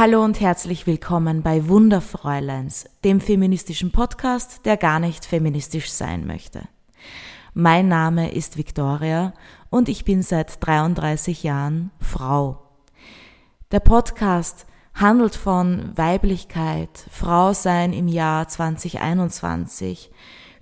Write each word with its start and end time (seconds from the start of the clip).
Hallo 0.00 0.24
und 0.24 0.40
herzlich 0.40 0.86
willkommen 0.86 1.42
bei 1.42 1.68
Wunderfräuleins, 1.68 2.86
dem 3.04 3.20
feministischen 3.20 3.92
Podcast, 3.92 4.64
der 4.64 4.78
gar 4.78 4.98
nicht 4.98 5.26
feministisch 5.26 5.90
sein 5.90 6.26
möchte. 6.26 6.62
Mein 7.52 7.88
Name 7.88 8.32
ist 8.32 8.56
Victoria 8.56 9.34
und 9.68 9.90
ich 9.90 10.06
bin 10.06 10.22
seit 10.22 10.64
33 10.64 11.42
Jahren 11.42 11.90
Frau. 12.00 12.62
Der 13.72 13.80
Podcast 13.80 14.64
handelt 14.94 15.34
von 15.34 15.92
Weiblichkeit, 15.98 17.04
Frausein 17.10 17.92
im 17.92 18.08
Jahr 18.08 18.48
2021, 18.48 20.10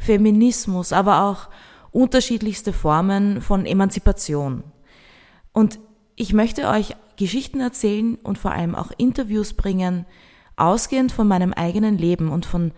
Feminismus, 0.01 0.93
aber 0.93 1.23
auch 1.23 1.49
unterschiedlichste 1.93 2.73
Formen 2.73 3.41
von 3.41 3.67
Emanzipation. 3.67 4.65
Und 5.53 5.79
ich 6.17 6.33
möchte 6.33 6.67
euch 6.67 6.97
Geschichten 7.19 7.61
erzählen 7.61 8.15
und 8.23 8.39
vor 8.39 8.53
allem 8.53 8.75
auch 8.75 8.91
Interviews 8.97 9.53
bringen, 9.53 10.07
ausgehend 10.57 11.13
von 11.13 11.29
meinem 11.29 11.53
eigenen 11.53 11.99
Leben 11.99 12.31
und 12.31 12.47
von 12.47 12.73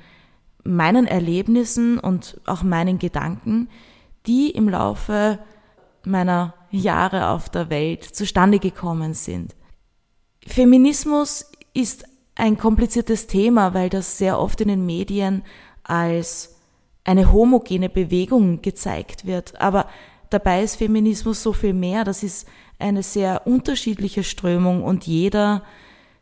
meinen 0.65 1.07
Erlebnissen 1.07 1.99
und 1.99 2.41
auch 2.47 2.63
meinen 2.63 2.99
Gedanken, 2.99 3.69
die 4.27 4.51
im 4.51 4.69
Laufe 4.69 5.39
meiner 6.05 6.55
Jahre 6.71 7.29
auf 7.29 7.49
der 7.49 7.71
Welt 7.71 8.05
zustande 8.05 8.59
gekommen 8.59 9.15
sind. 9.15 9.55
Feminismus 10.47 11.51
ist 11.75 12.05
ein 12.35 12.59
kompliziertes 12.59 13.27
Thema, 13.27 13.75
weil 13.75 13.89
das 13.89 14.19
sehr 14.19 14.39
oft 14.39 14.61
in 14.61 14.69
den 14.69 14.87
Medien 14.87 15.43
als 15.83 16.57
eine 17.05 17.33
homogene 17.33 17.89
Bewegung 17.89 18.63
gezeigt 18.63 19.27
wird. 19.27 19.61
Aber 19.61 19.87
dabei 20.31 20.63
ist 20.63 20.77
Feminismus 20.77 21.43
so 21.43 21.53
viel 21.53 21.75
mehr. 21.75 22.05
Das 22.05 22.23
ist 22.23 22.47
eine 22.81 23.03
sehr 23.03 23.47
unterschiedliche 23.47 24.25
Strömung 24.25 24.83
und 24.83 25.07
jeder 25.07 25.63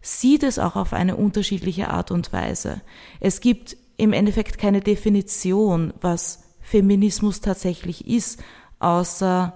sieht 0.01 0.43
es 0.43 0.59
auch 0.59 0.77
auf 0.77 0.93
eine 0.93 1.17
unterschiedliche 1.17 1.91
Art 1.91 2.11
und 2.11 2.33
Weise. 2.33 2.81
Es 3.21 3.41
gibt 3.41 3.77
im 3.97 4.13
Endeffekt 4.13 4.59
keine 4.59 4.81
Definition, 4.81 5.93
was 6.01 6.45
Feminismus 6.61 7.41
tatsächlich 7.41 8.07
ist, 8.07 8.43
außer 8.79 9.55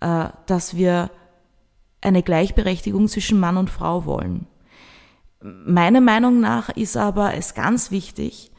äh, 0.00 0.28
dass 0.46 0.76
wir 0.76 1.10
eine 2.00 2.22
Gleichberechtigung 2.22 3.08
zwischen 3.08 3.40
Mann 3.40 3.56
und 3.56 3.68
Frau 3.68 4.04
wollen. 4.04 4.46
Meiner 5.42 6.00
Meinung 6.00 6.40
nach 6.40 6.68
ist 6.70 6.96
aber 6.96 7.34
es 7.34 7.54
ganz 7.54 7.90
wichtig, 7.90 8.52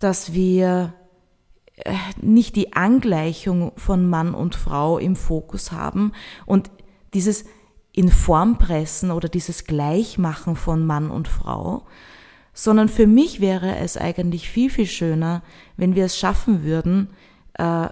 dass 0.00 0.32
wir 0.32 0.94
äh, 1.76 1.94
nicht 2.20 2.56
die 2.56 2.72
Angleichung 2.72 3.72
von 3.76 4.08
Mann 4.08 4.34
und 4.34 4.54
Frau 4.54 4.98
im 4.98 5.16
Fokus 5.16 5.72
haben 5.72 6.12
und 6.46 6.70
dieses 7.14 7.44
in 7.92 8.10
Form 8.10 8.58
pressen 8.58 9.10
oder 9.10 9.28
dieses 9.28 9.64
Gleichmachen 9.64 10.56
von 10.56 10.84
Mann 10.84 11.10
und 11.10 11.28
Frau, 11.28 11.86
sondern 12.52 12.88
für 12.88 13.06
mich 13.06 13.40
wäre 13.40 13.76
es 13.76 13.96
eigentlich 13.96 14.48
viel, 14.48 14.70
viel 14.70 14.86
schöner, 14.86 15.42
wenn 15.76 15.94
wir 15.94 16.04
es 16.04 16.18
schaffen 16.18 16.64
würden, 16.64 17.10
äh, 17.54 17.88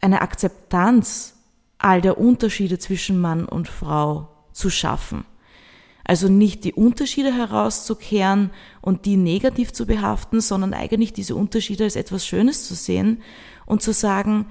eine 0.00 0.20
Akzeptanz 0.20 1.34
all 1.78 2.00
der 2.00 2.18
Unterschiede 2.18 2.78
zwischen 2.78 3.20
Mann 3.20 3.46
und 3.46 3.68
Frau 3.68 4.28
zu 4.52 4.70
schaffen. 4.70 5.24
Also 6.04 6.28
nicht 6.28 6.64
die 6.64 6.72
Unterschiede 6.72 7.32
herauszukehren 7.34 8.50
und 8.80 9.06
die 9.06 9.16
negativ 9.16 9.72
zu 9.72 9.86
behaften, 9.86 10.40
sondern 10.40 10.72
eigentlich 10.72 11.12
diese 11.12 11.34
Unterschiede 11.34 11.84
als 11.84 11.96
etwas 11.96 12.26
Schönes 12.26 12.66
zu 12.66 12.74
sehen 12.74 13.22
und 13.66 13.82
zu 13.82 13.92
sagen, 13.92 14.46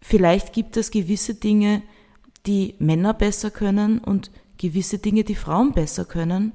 vielleicht 0.00 0.52
gibt 0.52 0.76
es 0.76 0.90
gewisse 0.90 1.34
Dinge, 1.34 1.82
die 2.46 2.74
Männer 2.78 3.14
besser 3.14 3.50
können 3.50 3.98
und 3.98 4.30
gewisse 4.58 4.98
Dinge, 4.98 5.24
die 5.24 5.34
Frauen 5.34 5.72
besser 5.72 6.04
können. 6.04 6.52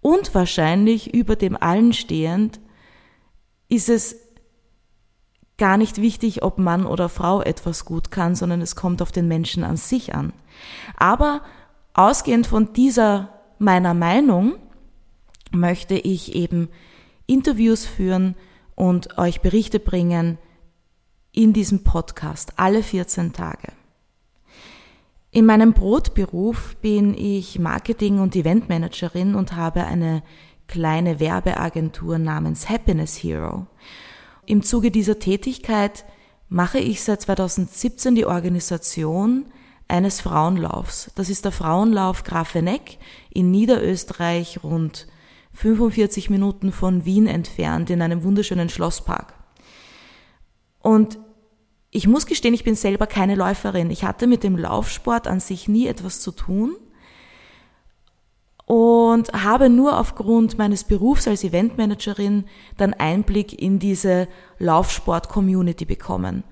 Und 0.00 0.34
wahrscheinlich 0.34 1.14
über 1.14 1.36
dem 1.36 1.56
allen 1.56 1.92
stehend 1.92 2.60
ist 3.68 3.88
es 3.88 4.16
gar 5.58 5.76
nicht 5.76 6.00
wichtig, 6.00 6.42
ob 6.42 6.58
Mann 6.58 6.86
oder 6.86 7.08
Frau 7.08 7.42
etwas 7.42 7.84
gut 7.84 8.10
kann, 8.10 8.34
sondern 8.34 8.62
es 8.62 8.76
kommt 8.76 9.02
auf 9.02 9.12
den 9.12 9.28
Menschen 9.28 9.62
an 9.62 9.76
sich 9.76 10.14
an. 10.14 10.32
Aber 10.96 11.42
ausgehend 11.92 12.46
von 12.46 12.72
dieser 12.72 13.40
meiner 13.58 13.92
Meinung 13.92 14.54
möchte 15.52 15.94
ich 15.94 16.34
eben 16.34 16.70
Interviews 17.26 17.84
führen 17.84 18.36
und 18.74 19.18
euch 19.18 19.42
Berichte 19.42 19.78
bringen 19.78 20.38
in 21.32 21.52
diesem 21.52 21.84
Podcast 21.84 22.54
alle 22.56 22.82
14 22.82 23.32
Tage. 23.32 23.72
In 25.32 25.46
meinem 25.46 25.74
Brotberuf 25.74 26.76
bin 26.80 27.14
ich 27.16 27.60
Marketing- 27.60 28.18
und 28.18 28.34
Eventmanagerin 28.34 29.36
und 29.36 29.54
habe 29.54 29.84
eine 29.84 30.24
kleine 30.66 31.20
Werbeagentur 31.20 32.18
namens 32.18 32.68
Happiness 32.68 33.16
Hero. 33.16 33.66
Im 34.46 34.62
Zuge 34.64 34.90
dieser 34.90 35.20
Tätigkeit 35.20 36.04
mache 36.48 36.80
ich 36.80 37.02
seit 37.02 37.22
2017 37.22 38.16
die 38.16 38.26
Organisation 38.26 39.46
eines 39.86 40.20
Frauenlaufs. 40.20 41.12
Das 41.14 41.30
ist 41.30 41.44
der 41.44 41.52
Frauenlauf 41.52 42.24
Grafeneck 42.24 42.98
in 43.32 43.52
Niederösterreich, 43.52 44.64
rund 44.64 45.06
45 45.52 46.28
Minuten 46.30 46.72
von 46.72 47.04
Wien 47.04 47.28
entfernt, 47.28 47.88
in 47.90 48.02
einem 48.02 48.24
wunderschönen 48.24 48.68
Schlosspark. 48.68 49.34
Und 50.80 51.20
ich 51.90 52.06
muss 52.06 52.26
gestehen, 52.26 52.54
ich 52.54 52.64
bin 52.64 52.76
selber 52.76 53.06
keine 53.06 53.34
Läuferin. 53.34 53.90
Ich 53.90 54.04
hatte 54.04 54.26
mit 54.26 54.44
dem 54.44 54.56
Laufsport 54.56 55.26
an 55.26 55.40
sich 55.40 55.68
nie 55.68 55.86
etwas 55.86 56.20
zu 56.20 56.30
tun 56.30 56.76
und 58.64 59.32
habe 59.32 59.68
nur 59.68 59.98
aufgrund 59.98 60.56
meines 60.56 60.84
Berufs 60.84 61.26
als 61.26 61.42
Eventmanagerin 61.42 62.44
dann 62.76 62.94
Einblick 62.94 63.60
in 63.60 63.80
diese 63.80 64.28
Laufsport-Community 64.58 65.84
bekommen. 65.84 66.44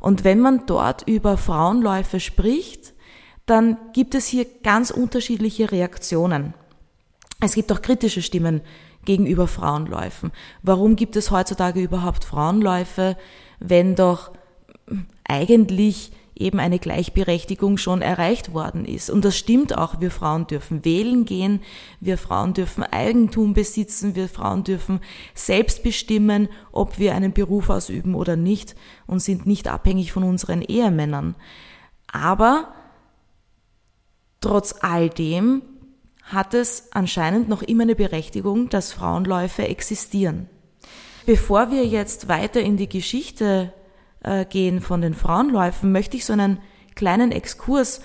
Und 0.00 0.24
wenn 0.24 0.40
man 0.40 0.64
dort 0.64 1.06
über 1.06 1.36
Frauenläufe 1.36 2.18
spricht, 2.18 2.94
dann 3.44 3.76
gibt 3.92 4.14
es 4.14 4.26
hier 4.26 4.46
ganz 4.62 4.90
unterschiedliche 4.90 5.70
Reaktionen. 5.70 6.54
Es 7.40 7.54
gibt 7.54 7.70
auch 7.70 7.82
kritische 7.82 8.22
Stimmen 8.22 8.62
gegenüber 9.04 9.46
Frauenläufen. 9.46 10.32
Warum 10.62 10.96
gibt 10.96 11.16
es 11.16 11.30
heutzutage 11.30 11.80
überhaupt 11.82 12.24
Frauenläufe, 12.24 13.18
wenn 13.60 13.94
doch 13.94 14.32
eigentlich 15.24 16.12
eben 16.38 16.60
eine 16.60 16.78
Gleichberechtigung 16.78 17.78
schon 17.78 18.02
erreicht 18.02 18.52
worden 18.52 18.84
ist. 18.84 19.08
Und 19.08 19.24
das 19.24 19.36
stimmt 19.36 19.76
auch. 19.76 20.00
Wir 20.00 20.10
Frauen 20.10 20.46
dürfen 20.46 20.84
wählen 20.84 21.24
gehen, 21.24 21.62
wir 22.00 22.18
Frauen 22.18 22.52
dürfen 22.52 22.84
Eigentum 22.84 23.54
besitzen, 23.54 24.14
wir 24.14 24.28
Frauen 24.28 24.62
dürfen 24.62 25.00
selbst 25.34 25.82
bestimmen, 25.82 26.48
ob 26.72 26.98
wir 26.98 27.14
einen 27.14 27.32
Beruf 27.32 27.70
ausüben 27.70 28.14
oder 28.14 28.36
nicht 28.36 28.76
und 29.06 29.20
sind 29.20 29.46
nicht 29.46 29.66
abhängig 29.68 30.12
von 30.12 30.24
unseren 30.24 30.60
Ehemännern. 30.60 31.34
Aber 32.12 32.68
trotz 34.40 34.74
all 34.80 35.08
dem 35.08 35.62
hat 36.22 36.54
es 36.54 36.92
anscheinend 36.92 37.48
noch 37.48 37.62
immer 37.62 37.84
eine 37.84 37.94
Berechtigung, 37.94 38.68
dass 38.68 38.92
Frauenläufe 38.92 39.66
existieren. 39.66 40.48
Bevor 41.24 41.70
wir 41.70 41.86
jetzt 41.86 42.28
weiter 42.28 42.60
in 42.60 42.76
die 42.76 42.88
Geschichte 42.88 43.72
gehen 44.48 44.80
von 44.80 45.00
den 45.00 45.14
Frauenläufen, 45.14 45.92
möchte 45.92 46.16
ich 46.16 46.24
so 46.24 46.32
einen 46.32 46.58
kleinen 46.94 47.32
Exkurs 47.32 48.00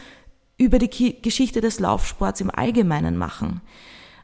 über 0.58 0.78
die 0.78 1.22
Geschichte 1.22 1.62
des 1.62 1.80
Laufsports 1.80 2.42
im 2.42 2.52
Allgemeinen 2.52 3.18
machen. 3.18 3.62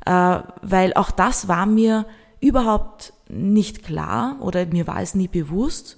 Äh, 0.06 0.40
weil 0.62 0.94
auch 0.94 1.12
das 1.12 1.48
war 1.48 1.66
mir 1.66 2.06
überhaupt 2.40 3.14
nicht 3.28 3.84
klar 3.84 4.38
oder 4.40 4.66
mir 4.68 4.88
war 4.88 5.02
es 5.02 5.16
nie 5.16 5.28
bewusst, 5.28 5.98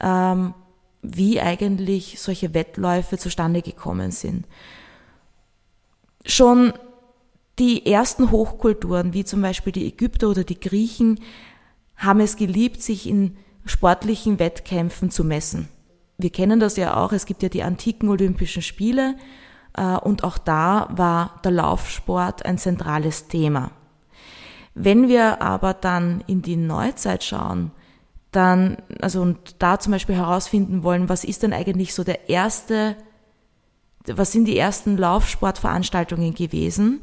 ähm, 0.00 0.54
wie 1.02 1.40
eigentlich 1.40 2.20
solche 2.20 2.54
Wettläufe 2.54 3.18
zustande 3.18 3.62
gekommen 3.62 4.10
sind. 4.10 4.46
Schon 6.26 6.72
die 7.58 7.86
ersten 7.86 8.30
Hochkulturen, 8.30 9.14
wie 9.14 9.24
zum 9.24 9.42
Beispiel 9.42 9.72
die 9.72 9.86
Ägypter 9.86 10.28
oder 10.28 10.44
die 10.44 10.58
Griechen, 10.58 11.20
haben 11.96 12.20
es 12.20 12.36
geliebt, 12.36 12.82
sich 12.82 13.08
in 13.08 13.36
sportlichen 13.68 14.38
Wettkämpfen 14.38 15.10
zu 15.10 15.24
messen. 15.24 15.68
Wir 16.18 16.30
kennen 16.30 16.58
das 16.58 16.76
ja 16.76 16.96
auch, 16.96 17.12
es 17.12 17.26
gibt 17.26 17.42
ja 17.42 17.48
die 17.48 17.62
antiken 17.62 18.08
Olympischen 18.08 18.62
Spiele 18.62 19.14
äh, 19.76 19.96
und 19.96 20.24
auch 20.24 20.38
da 20.38 20.88
war 20.90 21.40
der 21.44 21.52
Laufsport 21.52 22.44
ein 22.44 22.58
zentrales 22.58 23.28
Thema. 23.28 23.70
Wenn 24.74 25.08
wir 25.08 25.42
aber 25.42 25.74
dann 25.74 26.22
in 26.26 26.42
die 26.42 26.56
Neuzeit 26.56 27.24
schauen, 27.24 27.72
dann, 28.32 28.76
also 29.00 29.22
und 29.22 29.56
da 29.58 29.78
zum 29.78 29.92
Beispiel 29.92 30.14
herausfinden 30.14 30.82
wollen, 30.82 31.08
was 31.08 31.24
ist 31.24 31.42
denn 31.42 31.52
eigentlich 31.52 31.94
so 31.94 32.04
der 32.04 32.28
erste, 32.28 32.96
was 34.06 34.32
sind 34.32 34.44
die 34.44 34.58
ersten 34.58 34.96
Laufsportveranstaltungen 34.96 36.34
gewesen, 36.34 37.00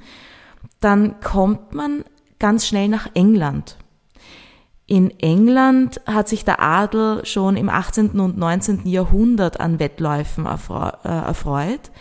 dann 0.79 1.19
kommt 1.19 1.73
man 1.73 2.03
ganz 2.39 2.67
schnell 2.67 2.87
nach 2.87 3.09
England. 3.13 3.77
In 4.87 5.19
England 5.19 5.99
hat 6.05 6.27
sich 6.27 6.45
der 6.45 6.61
Adel 6.61 7.25
schon 7.25 7.57
im 7.57 7.69
18. 7.69 8.19
und 8.19 8.37
19. 8.37 8.81
Jahrhundert 8.85 9.59
an 9.59 9.79
Wettläufen 9.79 10.45
äh, 10.45 11.07
erfreut, 11.07 11.91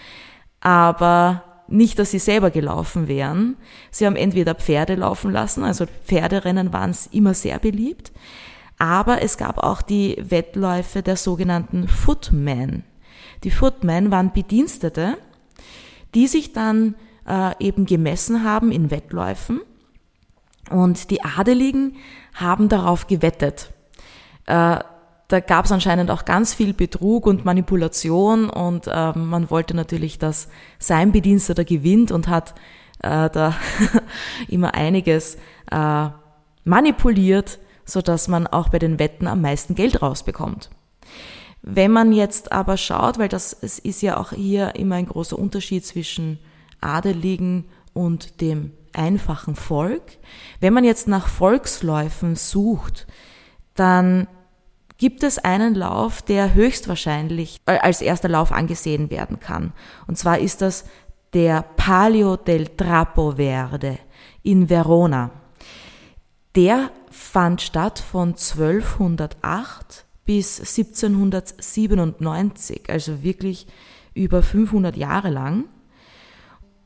aber 0.60 1.42
nicht, 1.66 1.98
dass 1.98 2.10
sie 2.10 2.18
selber 2.18 2.50
gelaufen 2.50 3.08
wären. 3.08 3.56
Sie 3.90 4.04
haben 4.04 4.16
entweder 4.16 4.54
Pferde 4.54 4.96
laufen 4.96 5.32
lassen, 5.32 5.64
also 5.64 5.86
Pferderennen 6.04 6.74
waren 6.74 6.94
immer 7.10 7.32
sehr 7.32 7.58
beliebt, 7.58 8.12
aber 8.78 9.22
es 9.22 9.38
gab 9.38 9.58
auch 9.58 9.80
die 9.80 10.16
Wettläufe 10.20 11.02
der 11.02 11.16
sogenannten 11.16 11.88
Footmen. 11.88 12.84
Die 13.44 13.50
Footmen 13.50 14.10
waren 14.10 14.32
Bedienstete, 14.32 15.16
die 16.14 16.26
sich 16.26 16.52
dann 16.52 16.96
äh, 17.26 17.52
eben 17.60 17.86
gemessen 17.86 18.44
haben 18.44 18.70
in 18.70 18.90
Wettläufen 18.90 19.60
und 20.70 21.10
die 21.10 21.22
Adeligen 21.22 21.96
haben 22.34 22.68
darauf 22.68 23.06
gewettet. 23.06 23.72
Äh, 24.46 24.78
da 25.28 25.40
gab 25.40 25.64
es 25.64 25.72
anscheinend 25.72 26.10
auch 26.10 26.24
ganz 26.24 26.52
viel 26.52 26.74
Betrug 26.74 27.26
und 27.26 27.44
Manipulation 27.44 28.50
und 28.50 28.86
äh, 28.86 29.12
man 29.18 29.50
wollte 29.50 29.74
natürlich, 29.74 30.18
dass 30.18 30.48
sein 30.78 31.12
Bediensteter 31.12 31.64
gewinnt 31.64 32.12
und 32.12 32.28
hat 32.28 32.54
äh, 33.02 33.30
da 33.30 33.54
immer 34.48 34.74
einiges 34.74 35.36
äh, 35.70 36.08
manipuliert, 36.64 37.58
so 37.84 38.02
dass 38.02 38.28
man 38.28 38.46
auch 38.46 38.68
bei 38.68 38.78
den 38.78 38.98
Wetten 38.98 39.26
am 39.26 39.40
meisten 39.40 39.74
Geld 39.74 40.02
rausbekommt. 40.02 40.70
Wenn 41.62 41.92
man 41.92 42.12
jetzt 42.12 42.52
aber 42.52 42.76
schaut, 42.76 43.18
weil 43.18 43.28
das 43.28 43.56
es 43.58 43.78
ist 43.78 44.02
ja 44.02 44.18
auch 44.18 44.32
hier 44.32 44.76
immer 44.76 44.96
ein 44.96 45.06
großer 45.06 45.38
Unterschied 45.38 45.86
zwischen 45.86 46.38
Adeligen 46.80 47.64
und 47.94 48.42
dem 48.42 48.72
einfachen 48.94 49.56
Volk. 49.56 50.18
Wenn 50.60 50.72
man 50.72 50.84
jetzt 50.84 51.08
nach 51.08 51.28
Volksläufen 51.28 52.36
sucht, 52.36 53.06
dann 53.74 54.28
gibt 54.96 55.22
es 55.22 55.38
einen 55.38 55.74
Lauf, 55.74 56.22
der 56.22 56.54
höchstwahrscheinlich 56.54 57.60
als 57.66 58.00
erster 58.00 58.28
Lauf 58.28 58.52
angesehen 58.52 59.10
werden 59.10 59.40
kann. 59.40 59.72
Und 60.06 60.16
zwar 60.16 60.38
ist 60.38 60.62
das 60.62 60.84
der 61.32 61.62
Palio 61.62 62.36
del 62.36 62.68
Trapo 62.68 63.32
Verde 63.32 63.98
in 64.42 64.70
Verona. 64.70 65.32
Der 66.54 66.92
fand 67.10 67.60
statt 67.60 67.98
von 67.98 68.28
1208 68.28 70.04
bis 70.24 70.60
1797, 70.60 72.88
also 72.88 73.24
wirklich 73.24 73.66
über 74.14 74.42
500 74.42 74.96
Jahre 74.96 75.30
lang. 75.30 75.64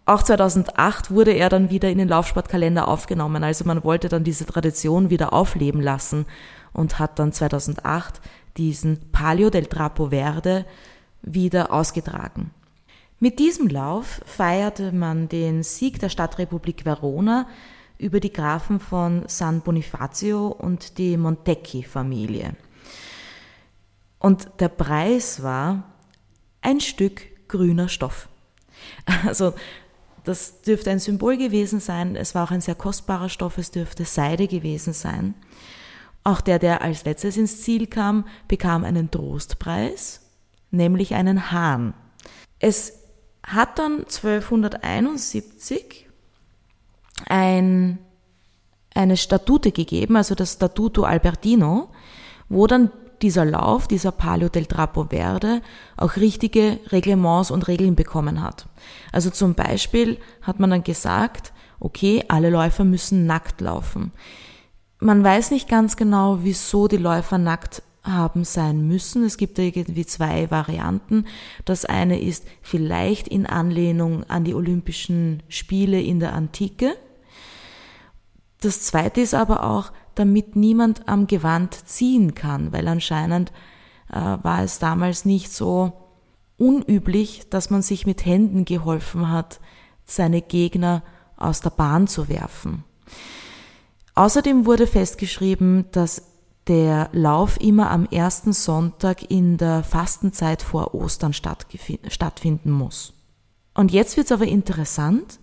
Auch 0.09 0.23
2008 0.23 1.11
wurde 1.11 1.33
er 1.33 1.51
dann 1.51 1.69
wieder 1.69 1.91
in 1.91 1.99
den 1.99 2.09
Laufsportkalender 2.09 2.89
aufgenommen, 2.89 3.45
also 3.45 3.67
man 3.67 3.85
wollte 3.85 4.09
dann 4.09 4.25
diese 4.25 4.47
Tradition 4.47 5.11
wieder 5.11 5.35
aufleben 5.35 5.83
lassen 5.83 6.25
und 6.73 6.99
hat 6.99 7.19
dann 7.19 7.31
2008 7.31 8.23
diesen 8.57 9.11
Palio 9.13 9.51
del 9.51 9.67
Trapo 9.67 10.09
Verde 10.09 10.65
wieder 11.21 11.75
ausgetragen. 11.75 12.53
Mit 13.21 13.39
diesem 13.39 13.69
Lauf 13.69 14.23
feierte 14.25 14.93
man 14.93 15.29
den 15.29 15.63
Sieg 15.63 16.01
der 16.01 16.09
Stadtrepublik 16.09 16.87
Verona 16.87 17.47
über 17.99 18.19
die 18.19 18.33
Grafen 18.33 18.81
von 18.81 19.25
San 19.27 19.61
Bonifacio 19.61 20.47
und 20.47 20.97
die 20.97 21.19
Montecchi-Familie. 21.19 22.55
Und 24.19 24.49
der 24.59 24.71
Preis 24.71 25.43
war 25.43 25.83
ein 26.63 26.81
Stück 26.81 27.47
grüner 27.47 27.91
Stoff. 27.91 28.31
Also 29.27 29.53
das 30.29 30.61
dürfte 30.61 30.91
ein 30.91 30.99
Symbol 30.99 31.39
gewesen 31.39 31.81
sein. 31.81 32.15
Es 32.15 32.35
war 32.35 32.45
auch 32.45 32.51
ein 32.51 32.61
sehr 32.61 32.75
kostbarer 32.75 33.31
Stoff. 33.31 33.57
Es 33.57 33.71
dürfte 33.71 34.05
Seide 34.05 34.47
gewesen 34.47 34.93
sein. 34.93 35.35
Auch 36.23 36.43
der, 36.43 36.59
der 36.59 36.83
als 36.83 37.05
letztes 37.05 37.39
ins 37.39 37.63
Ziel 37.63 37.87
kam, 37.87 38.27
bekam 38.47 38.85
einen 38.85 39.11
Trostpreis, 39.11 40.21
nämlich 40.71 41.15
einen 41.15 41.51
Hahn. 41.51 41.95
Es 42.59 42.93
hat 43.43 43.79
dann 43.79 44.01
1271 44.01 46.11
ein, 47.27 47.99
eine 48.95 49.17
Statute 49.17 49.73
gegeben, 49.73 50.17
also 50.17 50.35
das 50.35 50.55
Statuto 50.55 51.05
Albertino, 51.05 51.89
wo 52.51 52.67
dann 52.67 52.91
dieser 53.23 53.45
Lauf, 53.45 53.89
dieser 53.89 54.13
Palio 54.13 54.49
del 54.49 54.67
Trapo 54.67 55.07
Verde, 55.11 55.63
auch 55.97 56.17
richtige 56.17 56.79
Reglements 56.89 57.51
und 57.51 57.69
Regeln 57.69 57.95
bekommen 57.95 58.43
hat. 58.43 58.69
Also 59.13 59.31
zum 59.31 59.55
Beispiel 59.55 60.19
hat 60.43 60.61
man 60.61 60.71
dann 60.71 60.85
gesagt, 60.85 61.53
okay, 61.81 62.25
alle 62.29 62.51
Läufer 62.51 62.85
müssen 62.85 63.27
nackt 63.27 63.61
laufen. 63.61 64.13
Man 65.01 65.23
weiß 65.23 65.53
nicht 65.53 65.69
ganz 65.69 65.97
genau, 65.97 66.39
wieso 66.43 66.89
die 66.89 66.97
Läufer 66.97 67.39
nackt 67.39 67.83
haben 68.03 68.45
sein 68.45 68.87
müssen. 68.87 69.25
Es 69.25 69.37
gibt 69.37 69.59
irgendwie 69.59 70.07
zwei 70.07 70.51
Varianten. 70.51 71.27
Das 71.65 71.85
eine 71.85 72.21
ist 72.21 72.47
vielleicht 72.63 73.29
in 73.29 73.47
Anlehnung 73.47 74.25
an 74.25 74.45
die 74.45 74.55
Olympischen 74.55 75.43
Spiele 75.49 76.01
in 76.01 76.21
der 76.21 76.33
Antike. 76.33 76.97
Das 78.61 78.83
zweite 78.83 79.21
ist 79.21 79.35
aber 79.35 79.65
auch, 79.65 79.93
damit 80.19 80.57
niemand 80.57 81.09
am 81.09 81.27
Gewand 81.27 81.75
ziehen 81.87 82.35
kann, 82.35 82.73
weil 82.73 82.89
anscheinend 82.89 83.53
äh, 84.11 84.15
war 84.15 84.63
es 84.63 84.79
damals 84.79 85.25
nicht 85.25 85.53
so 85.53 85.93
unüblich, 86.57 87.49
dass 87.51 87.71
man 87.71 87.83
sich 87.83 88.07
mit 88.07 88.25
Händen 88.27 88.65
geholfen 88.65 89.31
hat, 89.31 89.61
seine 90.05 90.43
Gegner 90.43 91.03
aus 91.37 91.61
der 91.61 91.71
Bahn 91.71 92.09
zu 92.09 92.29
werfen. 92.29 92.85
Außerdem 94.15 94.67
wurde 94.67 94.87
festgeschrieben, 94.87 95.85
dass 95.93 96.23
der 96.67 97.09
Lauf 97.13 97.61
immer 97.61 97.91
am 97.91 98.07
ersten 98.07 98.53
Sonntag 98.53 99.31
in 99.31 99.57
der 99.57 99.85
Fastenzeit 99.85 100.61
vor 100.61 100.95
Ostern 100.95 101.33
stattfinden 101.33 102.71
muss. 102.73 103.15
Und 103.75 103.93
jetzt 103.93 104.17
wird's 104.17 104.33
aber 104.33 104.47
interessant, 104.47 105.39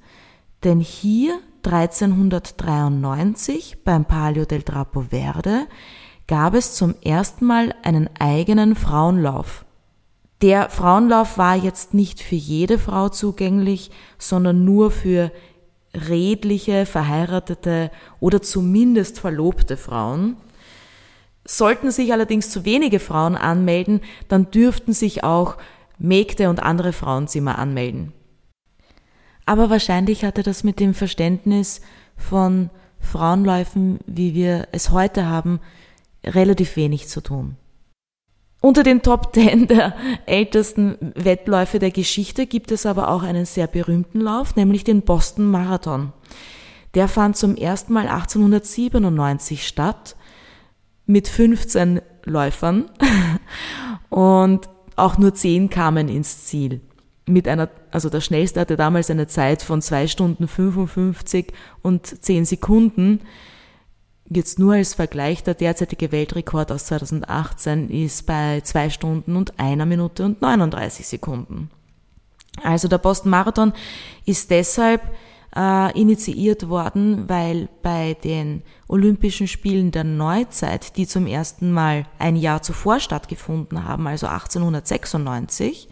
denn 0.64 0.82
hier 0.82 1.40
1393 1.66 3.84
beim 3.84 4.06
Palio 4.06 4.46
del 4.46 4.64
Trapo 4.64 5.06
Verde 5.10 5.68
gab 6.28 6.54
es 6.54 6.76
zum 6.76 6.96
ersten 7.02 7.46
Mal 7.46 7.74
einen 7.84 8.10
eigenen 8.20 8.76
Frauenlauf. 8.76 9.66
Der 10.42 10.70
Frauenlauf 10.70 11.38
war 11.38 11.56
jetzt 11.56 11.94
nicht 11.94 12.22
für 12.22 12.36
jede 12.36 12.78
Frau 12.78 13.10
zugänglich, 13.10 13.92
sondern 14.18 14.66
nur 14.66 14.92
für 14.92 15.32
redliche, 15.94 16.86
verheiratete 16.86 17.90
oder 18.20 18.42
zumindest 18.42 19.20
verlobte 19.20 19.78
Frauen. 19.78 20.36
Sollten 21.46 21.92
sich 21.92 22.12
allerdings 22.12 22.50
zu 22.50 22.66
wenige 22.66 23.00
Frauen 23.00 23.36
anmelden, 23.36 24.02
dann 24.28 24.52
dürften 24.52 24.94
sich 24.94 25.24
auch 25.24 25.58
Mägde 25.98 26.50
und 26.50 26.62
andere 26.62 26.92
Frauenzimmer 26.92 27.58
anmelden. 27.58 28.12
Aber 29.46 29.70
wahrscheinlich 29.70 30.26
hatte 30.26 30.44
das 30.44 30.64
mit 30.64 30.80
dem 30.80 30.94
Verständnis 30.94 31.82
von 32.18 32.70
Frauenläufen, 33.00 34.00
wie 34.08 34.34
wir 34.34 34.68
es 34.72 34.90
heute 34.92 35.28
haben, 35.28 35.60
relativ 36.24 36.76
wenig 36.76 37.08
zu 37.08 37.22
tun. 37.22 37.56
Unter 38.62 38.82
den 38.82 39.04
Top 39.04 39.32
Ten 39.32 39.68
der 39.68 39.96
ältesten 40.26 40.98
Wettläufe 41.14 41.78
der 41.78 41.92
Geschichte 41.92 42.48
gibt 42.48 42.72
es 42.72 42.88
aber 42.88 43.10
auch 43.10 43.22
einen 43.22 43.46
sehr 43.46 43.68
berühmten 43.68 44.20
Lauf, 44.22 44.56
nämlich 44.56 44.84
den 44.84 45.04
Boston 45.04 45.46
Marathon. 45.46 46.14
Der 46.96 47.08
fand 47.08 47.38
zum 47.38 47.56
ersten 47.56 47.94
Mal 47.94 48.08
1897 48.08 49.68
statt 49.68 50.16
mit 51.06 51.28
15 51.28 52.02
Läufern 52.24 52.90
und 54.10 54.68
auch 54.96 55.20
nur 55.20 55.36
10 55.36 55.70
kamen 55.70 56.10
ins 56.10 56.46
Ziel. 56.46 56.82
Mit 57.28 57.48
einer, 57.48 57.70
also 57.92 58.10
der 58.10 58.22
schnellste 58.22 58.60
hatte 58.60 58.76
damals 58.76 59.10
eine 59.10 59.28
Zeit 59.28 59.64
von 59.64 59.82
2 59.82 60.08
Stunden 60.08 60.48
55 60.48 61.54
und 61.82 62.06
10 62.24 62.46
Sekunden 62.46 63.22
Jetzt 64.28 64.58
nur 64.58 64.74
als 64.74 64.96
Vergleich, 64.96 65.44
der 65.44 65.54
derzeitige 65.54 66.12
Weltrekord 66.12 66.72
aus 66.72 66.86
2018 66.86 67.92
ist 67.92 68.26
bei 68.26 68.62
zwei 68.62 68.90
Stunden 68.90 69.36
und 69.36 69.60
einer 69.60 69.86
Minute 69.86 70.26
und 70.26 70.42
39 70.42 71.08
Sekunden. 71.08 71.70
Also 72.64 72.88
der 72.88 72.98
Boston 72.98 73.30
Marathon 73.30 73.74
ist 74.26 74.50
deshalb 74.50 75.04
äh, 75.56 76.00
initiiert 76.00 76.70
worden, 76.70 77.30
weil 77.30 77.70
bei 77.84 78.16
den 78.24 78.64
Olympischen 78.88 79.48
Spielen 79.48 79.92
der 79.92 80.04
Neuzeit, 80.04 80.98
die 80.98 81.06
zum 81.06 81.28
ersten 81.28 81.72
Mal 81.72 82.08
ein 82.18 82.36
Jahr 82.36 82.64
zuvor 82.64 83.00
stattgefunden 83.00 83.84
haben, 83.84 84.08
also 84.08 84.26
1896, 84.26 85.88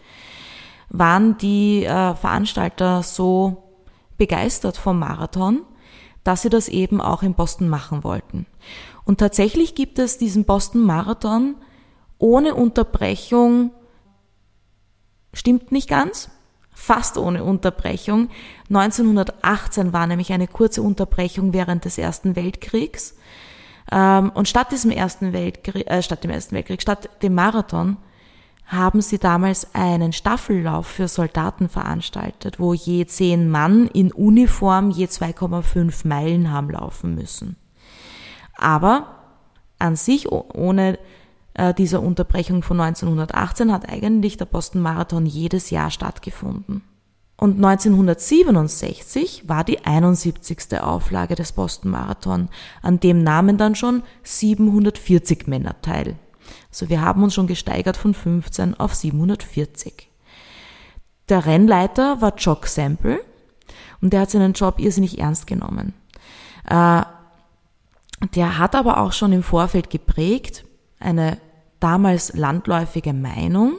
waren 0.93 1.37
die 1.37 1.83
äh, 1.83 2.15
Veranstalter 2.15 3.03
so 3.03 3.63
begeistert 4.17 4.77
vom 4.77 4.99
Marathon, 4.99 5.63
dass 6.23 6.43
sie 6.43 6.49
das 6.49 6.69
eben 6.69 7.01
auch 7.01 7.23
in 7.23 7.33
Boston 7.33 7.67
machen 7.67 8.05
wollten. 8.05 8.45
Und 9.03 9.17
tatsächlich 9.17 9.75
gibt 9.75 9.99
es 9.99 10.17
diesen 10.17 10.45
Boston 10.45 10.85
Marathon 10.85 11.55
ohne 12.19 12.55
Unterbrechung, 12.55 13.71
stimmt 15.33 15.71
nicht 15.73 15.89
ganz, 15.89 16.29
fast 16.71 17.17
ohne 17.17 17.43
Unterbrechung. 17.43 18.29
1918 18.69 19.93
war 19.93 20.07
nämlich 20.07 20.31
eine 20.31 20.47
kurze 20.47 20.83
Unterbrechung 20.83 21.53
während 21.53 21.85
des 21.85 21.97
Ersten 21.97 22.35
Weltkriegs. 22.35 23.15
Ähm, 23.91 24.31
und 24.33 24.47
statt 24.47 24.71
diesem 24.71 24.91
Ersten 24.91 25.33
Weltkrieg, 25.33 25.89
äh, 25.89 26.03
statt 26.03 26.23
dem 26.23 26.31
Ersten 26.31 26.55
Weltkrieg, 26.55 26.81
statt 26.81 27.09
dem 27.23 27.33
Marathon, 27.33 27.97
haben 28.65 29.01
sie 29.01 29.19
damals 29.19 29.73
einen 29.75 30.13
Staffellauf 30.13 30.87
für 30.87 31.07
Soldaten 31.07 31.69
veranstaltet, 31.69 32.59
wo 32.59 32.73
je 32.73 33.05
zehn 33.05 33.49
Mann 33.49 33.87
in 33.87 34.11
Uniform 34.11 34.89
je 34.89 35.05
2,5 35.05 36.07
Meilen 36.07 36.51
haben 36.51 36.69
laufen 36.69 37.15
müssen. 37.15 37.55
Aber 38.55 39.15
an 39.79 39.95
sich, 39.95 40.31
ohne 40.31 40.97
äh, 41.53 41.73
dieser 41.73 42.01
Unterbrechung 42.01 42.63
von 42.63 42.79
1918, 42.79 43.71
hat 43.71 43.89
eigentlich 43.89 44.37
der 44.37 44.45
Boston 44.45 44.81
Marathon 44.81 45.25
jedes 45.25 45.69
Jahr 45.69 45.91
stattgefunden. 45.91 46.81
Und 47.35 47.57
1967 47.57 49.49
war 49.49 49.63
die 49.63 49.83
71. 49.83 50.79
Auflage 50.79 51.35
des 51.35 51.51
Boston 51.51 51.91
Marathon, 51.91 52.47
an 52.81 52.99
dem 52.99 53.23
nahmen 53.23 53.57
dann 53.57 53.75
schon 53.75 54.03
740 54.23 55.47
Männer 55.47 55.75
teil. 55.81 56.15
Also 56.69 56.89
wir 56.89 57.01
haben 57.01 57.23
uns 57.23 57.33
schon 57.33 57.47
gesteigert 57.47 57.97
von 57.97 58.13
15 58.13 58.79
auf 58.79 58.93
740. 58.93 60.09
Der 61.29 61.45
Rennleiter 61.45 62.21
war 62.21 62.35
Jock 62.37 62.67
Sample 62.67 63.19
und 64.01 64.13
der 64.13 64.21
hat 64.21 64.31
seinen 64.31 64.53
Job 64.53 64.79
irrsinnig 64.79 65.19
ernst 65.19 65.47
genommen. 65.47 65.93
Äh, 66.67 67.03
der 68.35 68.57
hat 68.57 68.75
aber 68.75 68.99
auch 68.99 69.11
schon 69.11 69.33
im 69.33 69.43
Vorfeld 69.43 69.89
geprägt, 69.89 70.65
eine 70.99 71.37
damals 71.79 72.33
landläufige 72.33 73.13
Meinung, 73.13 73.73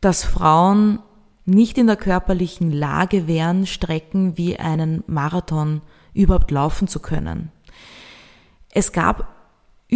dass 0.00 0.24
Frauen 0.24 0.98
nicht 1.46 1.78
in 1.78 1.86
der 1.86 1.96
körperlichen 1.96 2.70
Lage 2.70 3.26
wären, 3.26 3.66
Strecken 3.66 4.36
wie 4.36 4.58
einen 4.58 5.02
Marathon 5.06 5.82
überhaupt 6.12 6.50
laufen 6.50 6.88
zu 6.88 7.00
können. 7.00 7.50
Es 8.70 8.92
gab 8.92 9.33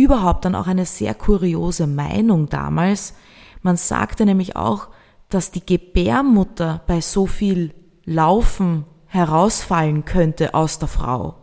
überhaupt 0.02 0.44
dann 0.44 0.54
auch 0.54 0.66
eine 0.66 0.86
sehr 0.86 1.14
kuriose 1.14 1.86
Meinung 1.86 2.48
damals. 2.48 3.14
Man 3.62 3.76
sagte 3.76 4.24
nämlich 4.24 4.56
auch, 4.56 4.88
dass 5.28 5.50
die 5.50 5.64
Gebärmutter 5.64 6.82
bei 6.86 7.00
so 7.00 7.26
viel 7.26 7.74
Laufen 8.04 8.84
herausfallen 9.06 10.04
könnte 10.04 10.54
aus 10.54 10.78
der 10.78 10.88
Frau. 10.88 11.34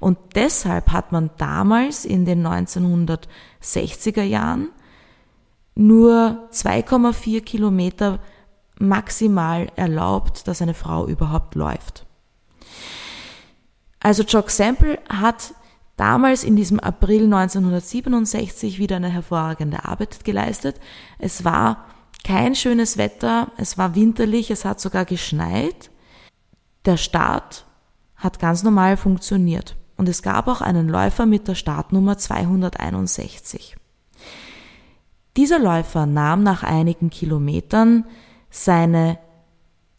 Und 0.00 0.18
deshalb 0.34 0.92
hat 0.92 1.12
man 1.12 1.30
damals 1.38 2.04
in 2.04 2.24
den 2.24 2.46
1960er 2.46 4.22
Jahren 4.22 4.68
nur 5.74 6.48
2,4 6.52 7.40
Kilometer 7.40 8.18
maximal 8.78 9.68
erlaubt, 9.76 10.46
dass 10.48 10.62
eine 10.62 10.74
Frau 10.74 11.06
überhaupt 11.06 11.54
läuft. 11.54 12.06
Also 14.00 14.22
Jock 14.22 14.50
Sample 14.50 14.98
hat 15.08 15.54
damals 15.96 16.44
in 16.44 16.56
diesem 16.56 16.80
April 16.80 17.24
1967 17.24 18.78
wieder 18.78 18.96
eine 18.96 19.08
hervorragende 19.08 19.84
Arbeit 19.84 20.24
geleistet. 20.24 20.80
Es 21.18 21.44
war 21.44 21.84
kein 22.24 22.54
schönes 22.54 22.96
Wetter, 22.96 23.52
es 23.56 23.78
war 23.78 23.94
winterlich, 23.94 24.50
es 24.50 24.64
hat 24.64 24.80
sogar 24.80 25.04
geschneit. 25.04 25.90
Der 26.84 26.96
Start 26.96 27.66
hat 28.16 28.38
ganz 28.38 28.62
normal 28.62 28.96
funktioniert 28.96 29.76
und 29.96 30.08
es 30.08 30.22
gab 30.22 30.48
auch 30.48 30.60
einen 30.60 30.88
Läufer 30.88 31.26
mit 31.26 31.46
der 31.48 31.54
Startnummer 31.54 32.18
261. 32.18 33.76
Dieser 35.36 35.58
Läufer 35.58 36.06
nahm 36.06 36.42
nach 36.42 36.62
einigen 36.62 37.10
Kilometern 37.10 38.04
seine 38.50 39.18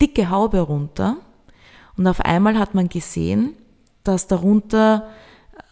dicke 0.02 0.30
Haube 0.30 0.62
runter 0.62 1.18
und 1.98 2.08
auf 2.08 2.22
einmal 2.22 2.58
hat 2.58 2.74
man 2.74 2.90
gesehen, 2.90 3.54
dass 4.04 4.28
darunter 4.28 5.10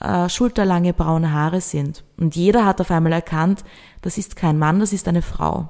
äh, 0.03 0.29
schulterlange 0.29 0.93
braune 0.93 1.31
Haare 1.31 1.61
sind. 1.61 2.03
Und 2.17 2.35
jeder 2.35 2.65
hat 2.65 2.81
auf 2.81 2.91
einmal 2.91 3.13
erkannt, 3.13 3.63
das 4.01 4.17
ist 4.17 4.35
kein 4.35 4.59
Mann, 4.59 4.79
das 4.79 4.93
ist 4.93 5.07
eine 5.07 5.21
Frau. 5.21 5.69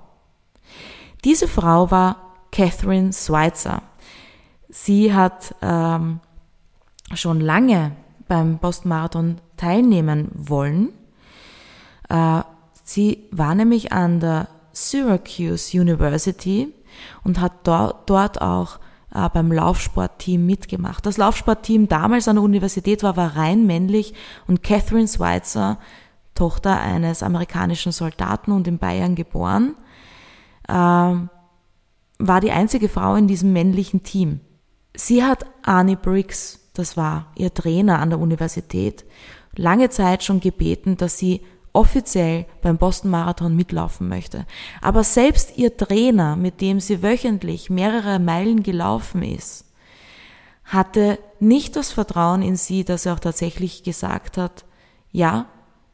Diese 1.24 1.48
Frau 1.48 1.92
war 1.92 2.18
Catherine 2.52 3.14
Schweitzer. 3.14 3.82
Sie 4.70 5.14
hat 5.14 5.56
ähm, 5.62 6.20
schon 7.14 7.40
lange 7.40 7.92
beim 8.28 8.58
Boston 8.58 9.38
teilnehmen 9.56 10.30
wollen. 10.34 10.90
Äh, 12.10 12.42
sie 12.84 13.28
war 13.32 13.56
nämlich 13.56 13.92
an 13.92 14.20
der 14.20 14.48
Syracuse 14.72 15.80
University 15.80 16.74
und 17.24 17.40
hat 17.40 17.54
dort, 17.64 18.10
dort 18.10 18.42
auch 18.42 18.80
äh, 19.14 19.30
beim 19.30 19.52
Laufsportteam 19.52 20.46
mitgemacht. 20.46 21.06
Das 21.06 21.18
Laufsportteam 21.18 21.88
damals 21.88 22.28
an 22.28 22.38
der 22.38 22.44
Universität 22.44 23.04
war, 23.04 23.16
war 23.16 23.36
rein 23.36 23.66
männlich 23.66 24.14
und 24.48 24.64
Catherine 24.64 25.08
Schweitzer, 25.08 25.80
Tochter 26.36 26.80
eines 26.80 27.22
amerikanischen 27.22 27.92
Soldaten 27.92 28.52
und 28.52 28.68
in 28.68 28.80
Bayern 28.80 29.16
geboren, 29.16 29.76
äh, 30.68 30.74
war 30.74 32.42
die 32.42 32.52
einzige 32.52 32.90
Frau 32.90 33.16
in 33.16 33.28
diesem 33.28 33.54
männlichen 33.54 34.04
Team. 34.04 34.40
Sie 34.96 35.24
hat 35.24 35.46
Arnie 35.64 35.96
Briggs, 35.96 36.70
das 36.74 36.98
war 36.98 37.28
ihr 37.36 37.54
Trainer 37.54 38.00
an 38.00 38.10
der 38.10 38.20
Universität, 38.20 39.06
lange 39.56 39.90
Zeit 39.90 40.24
schon 40.24 40.40
gebeten, 40.40 40.98
dass 40.98 41.18
sie 41.18 41.42
offiziell 41.74 42.46
beim 42.62 42.78
Boston 42.78 43.10
Marathon 43.12 43.56
mitlaufen 43.56 44.08
möchte. 44.08 44.46
Aber 44.82 45.04
selbst 45.04 45.58
ihr 45.58 45.76
Trainer, 45.76 46.36
mit 46.36 46.62
dem 46.62 46.80
sie 46.80 47.02
wöchentlich 47.02 47.70
mehrere 47.70 48.20
Meilen 48.20 48.64
gelaufen 48.64 49.24
ist, 49.24 49.66
hatte 50.64 51.20
nicht 51.40 51.76
das 51.76 51.92
Vertrauen 51.92 52.42
in 52.42 52.56
sie, 52.56 52.84
dass 52.84 53.06
er 53.06 53.14
auch 53.14 53.20
tatsächlich 53.20 53.84
gesagt 53.84 54.38
hat, 54.38 54.66
ja, 55.12 55.48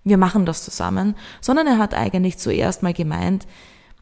wir 0.03 0.17
machen 0.17 0.45
das 0.45 0.63
zusammen, 0.63 1.15
sondern 1.41 1.67
er 1.67 1.77
hat 1.77 1.93
eigentlich 1.93 2.37
zuerst 2.37 2.83
mal 2.83 2.93
gemeint, 2.93 3.47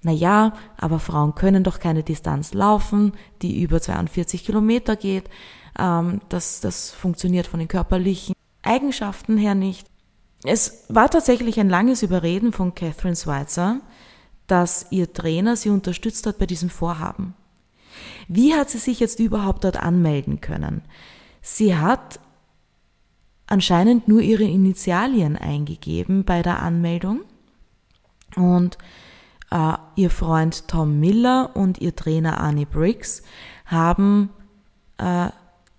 na 0.04 0.12
ja, 0.12 0.54
aber 0.78 1.00
Frauen 1.00 1.36
können 1.36 1.64
doch 1.64 1.80
keine 1.80 2.04
Distanz 2.04 2.54
laufen, 2.54 3.14
die 3.42 3.62
über 3.62 3.82
42 3.82 4.46
Kilometer 4.46 4.96
geht. 4.96 5.30
Ähm, 5.78 6.22
das, 6.30 6.62
das 6.62 6.92
funktioniert 6.92 7.48
von 7.48 7.60
den 7.60 7.68
körperlichen 7.68 8.36
Eigenschaften 8.62 9.38
her 9.38 9.56
nicht. 9.56 9.88
Es 10.44 10.86
war 10.90 11.10
tatsächlich 11.10 11.60
ein 11.60 11.70
langes 11.70 12.04
Überreden 12.04 12.54
von 12.54 12.76
Catherine 12.76 13.16
Schweitzer, 13.16 13.82
dass 14.46 14.88
ihr 14.92 15.12
Trainer 15.12 15.56
sie 15.56 15.70
unterstützt 15.70 16.26
hat 16.26 16.38
bei 16.38 16.46
diesem 16.46 16.70
Vorhaben. 16.70 17.34
Wie 18.28 18.54
hat 18.54 18.70
sie 18.70 18.78
sich 18.78 19.00
jetzt 19.00 19.20
überhaupt 19.20 19.64
dort 19.64 19.78
anmelden 19.78 20.42
können? 20.42 20.82
Sie 21.42 21.76
hat 21.76 22.20
anscheinend 23.48 24.08
nur 24.08 24.22
ihre 24.22 24.44
Initialien 24.44 25.38
eingegeben 25.38 26.24
bei 26.24 26.42
der 26.42 26.62
Anmeldung 26.62 27.22
und 28.36 28.78
äh, 29.52 29.74
ihr 29.96 30.10
Freund 30.10 30.68
Tom 30.68 31.00
Miller 31.00 31.52
und 31.56 31.80
ihr 31.80 31.96
Trainer 31.96 32.40
Arnie 32.40 32.66
Briggs 32.66 33.24
haben 33.66 34.30
äh, 34.98 35.30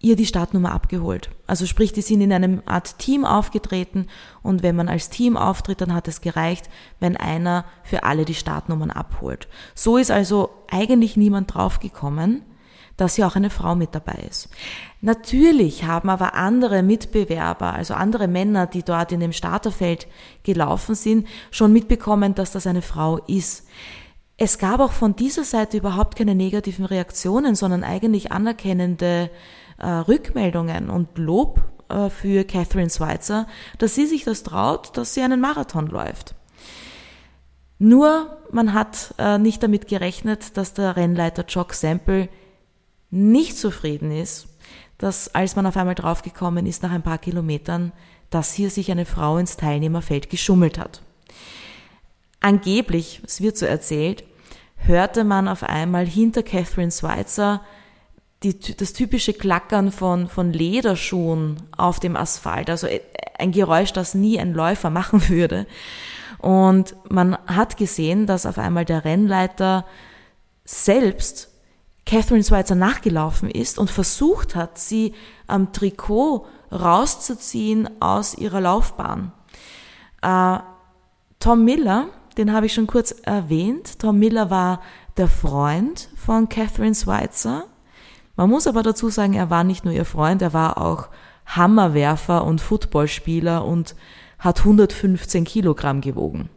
ihr 0.00 0.16
die 0.16 0.26
Startnummer 0.26 0.72
abgeholt. 0.72 1.30
Also 1.46 1.66
sprich, 1.66 1.92
die 1.92 2.02
sind 2.02 2.20
in 2.20 2.32
einem 2.32 2.62
Art 2.66 2.98
Team 2.98 3.24
aufgetreten 3.24 4.06
und 4.42 4.62
wenn 4.62 4.76
man 4.76 4.88
als 4.88 5.10
Team 5.10 5.36
auftritt, 5.36 5.80
dann 5.80 5.94
hat 5.94 6.06
es 6.06 6.20
gereicht, 6.20 6.70
wenn 7.00 7.16
einer 7.16 7.64
für 7.82 8.04
alle 8.04 8.24
die 8.24 8.34
Startnummern 8.34 8.90
abholt. 8.90 9.48
So 9.74 9.96
ist 9.96 10.10
also 10.10 10.50
eigentlich 10.70 11.16
niemand 11.16 11.52
draufgekommen, 11.52 12.42
dass 12.96 13.14
hier 13.16 13.26
auch 13.26 13.36
eine 13.36 13.50
Frau 13.50 13.74
mit 13.74 13.94
dabei 13.94 14.24
ist. 14.28 14.48
Natürlich 15.00 15.84
haben 15.84 16.10
aber 16.10 16.34
andere 16.34 16.82
Mitbewerber, 16.82 17.72
also 17.72 17.94
andere 17.94 18.28
Männer, 18.28 18.66
die 18.66 18.82
dort 18.82 19.12
in 19.12 19.20
dem 19.20 19.32
Starterfeld 19.32 20.06
gelaufen 20.42 20.94
sind, 20.94 21.26
schon 21.50 21.72
mitbekommen, 21.72 22.34
dass 22.34 22.52
das 22.52 22.66
eine 22.66 22.82
Frau 22.82 23.18
ist. 23.26 23.66
Es 24.36 24.58
gab 24.58 24.80
auch 24.80 24.92
von 24.92 25.16
dieser 25.16 25.42
Seite 25.42 25.76
überhaupt 25.76 26.16
keine 26.16 26.36
negativen 26.36 26.84
Reaktionen, 26.84 27.56
sondern 27.56 27.82
eigentlich 27.82 28.30
anerkennende 28.30 29.30
äh, 29.78 29.86
Rückmeldungen 29.86 30.90
und 30.90 31.18
Lob 31.18 31.60
äh, 31.88 32.10
für 32.10 32.44
Catherine 32.44 32.90
Schweitzer, 32.90 33.46
dass 33.78 33.94
sie 33.94 34.06
sich 34.06 34.24
das 34.24 34.42
traut, 34.42 34.96
dass 34.96 35.14
sie 35.14 35.22
einen 35.22 35.40
Marathon 35.40 35.86
läuft. 35.86 36.34
Nur 37.78 38.38
man 38.50 38.74
hat 38.74 39.14
äh, 39.18 39.38
nicht 39.38 39.62
damit 39.62 39.86
gerechnet, 39.86 40.56
dass 40.56 40.74
der 40.74 40.96
Rennleiter 40.96 41.44
Jock 41.46 41.74
Sample 41.74 42.28
nicht 43.10 43.56
zufrieden 43.56 44.10
ist, 44.10 44.48
dass 44.98 45.34
als 45.34 45.54
man 45.54 45.66
auf 45.66 45.76
einmal 45.76 45.94
draufgekommen 45.94 46.66
ist 46.66 46.82
nach 46.82 46.90
ein 46.90 47.02
paar 47.02 47.18
Kilometern, 47.18 47.92
dass 48.30 48.52
hier 48.52 48.70
sich 48.70 48.90
eine 48.90 49.06
Frau 49.06 49.38
ins 49.38 49.56
Teilnehmerfeld 49.56 50.28
geschummelt 50.28 50.78
hat. 50.78 51.02
Angeblich, 52.40 53.22
es 53.24 53.40
wird 53.40 53.56
so 53.56 53.66
erzählt, 53.66 54.24
hörte 54.76 55.24
man 55.24 55.48
auf 55.48 55.62
einmal 55.62 56.06
hinter 56.06 56.42
Catherine 56.42 56.92
Schweitzer 56.92 57.62
die, 58.42 58.58
das 58.58 58.92
typische 58.92 59.32
Klackern 59.32 59.90
von, 59.90 60.28
von 60.28 60.52
Lederschuhen 60.52 61.56
auf 61.76 61.98
dem 62.00 62.16
Asphalt, 62.16 62.70
also 62.70 62.86
äh, 62.86 63.00
ein 63.38 63.52
Geräusch, 63.52 63.92
das 63.92 64.14
nie 64.14 64.38
ein 64.38 64.54
Läufer 64.54 64.90
machen 64.90 65.28
würde. 65.28 65.66
Und 66.38 66.94
man 67.08 67.36
hat 67.46 67.76
gesehen, 67.76 68.26
dass 68.26 68.46
auf 68.46 68.58
einmal 68.58 68.84
der 68.84 69.04
Rennleiter 69.04 69.84
selbst 70.64 71.48
Catherine 72.06 72.44
Schweitzer 72.44 72.74
nachgelaufen 72.74 73.50
ist 73.50 73.78
und 73.78 73.90
versucht 73.90 74.54
hat, 74.54 74.78
sie 74.78 75.14
am 75.46 75.72
Trikot 75.72 76.46
rauszuziehen 76.70 78.00
aus 78.00 78.34
ihrer 78.34 78.60
Laufbahn. 78.60 79.32
Äh, 80.22 80.58
Tom 81.40 81.64
Miller, 81.64 82.08
den 82.36 82.52
habe 82.52 82.66
ich 82.66 82.74
schon 82.74 82.86
kurz 82.86 83.14
erwähnt. 83.22 83.98
Tom 83.98 84.18
Miller 84.18 84.48
war 84.48 84.80
der 85.16 85.28
Freund 85.28 86.08
von 86.16 86.48
Catherine 86.48 86.94
Schweitzer. 86.94 87.64
Man 88.38 88.50
muss 88.50 88.68
aber 88.68 88.84
dazu 88.84 89.08
sagen, 89.08 89.34
er 89.34 89.50
war 89.50 89.64
nicht 89.64 89.84
nur 89.84 89.92
ihr 89.92 90.04
Freund, 90.04 90.42
er 90.42 90.52
war 90.52 90.80
auch 90.80 91.08
Hammerwerfer 91.44 92.44
und 92.44 92.60
Footballspieler 92.60 93.64
und 93.64 93.96
hat 94.38 94.60
115 94.60 95.42
Kilogramm 95.44 96.00
gewogen. 96.00 96.48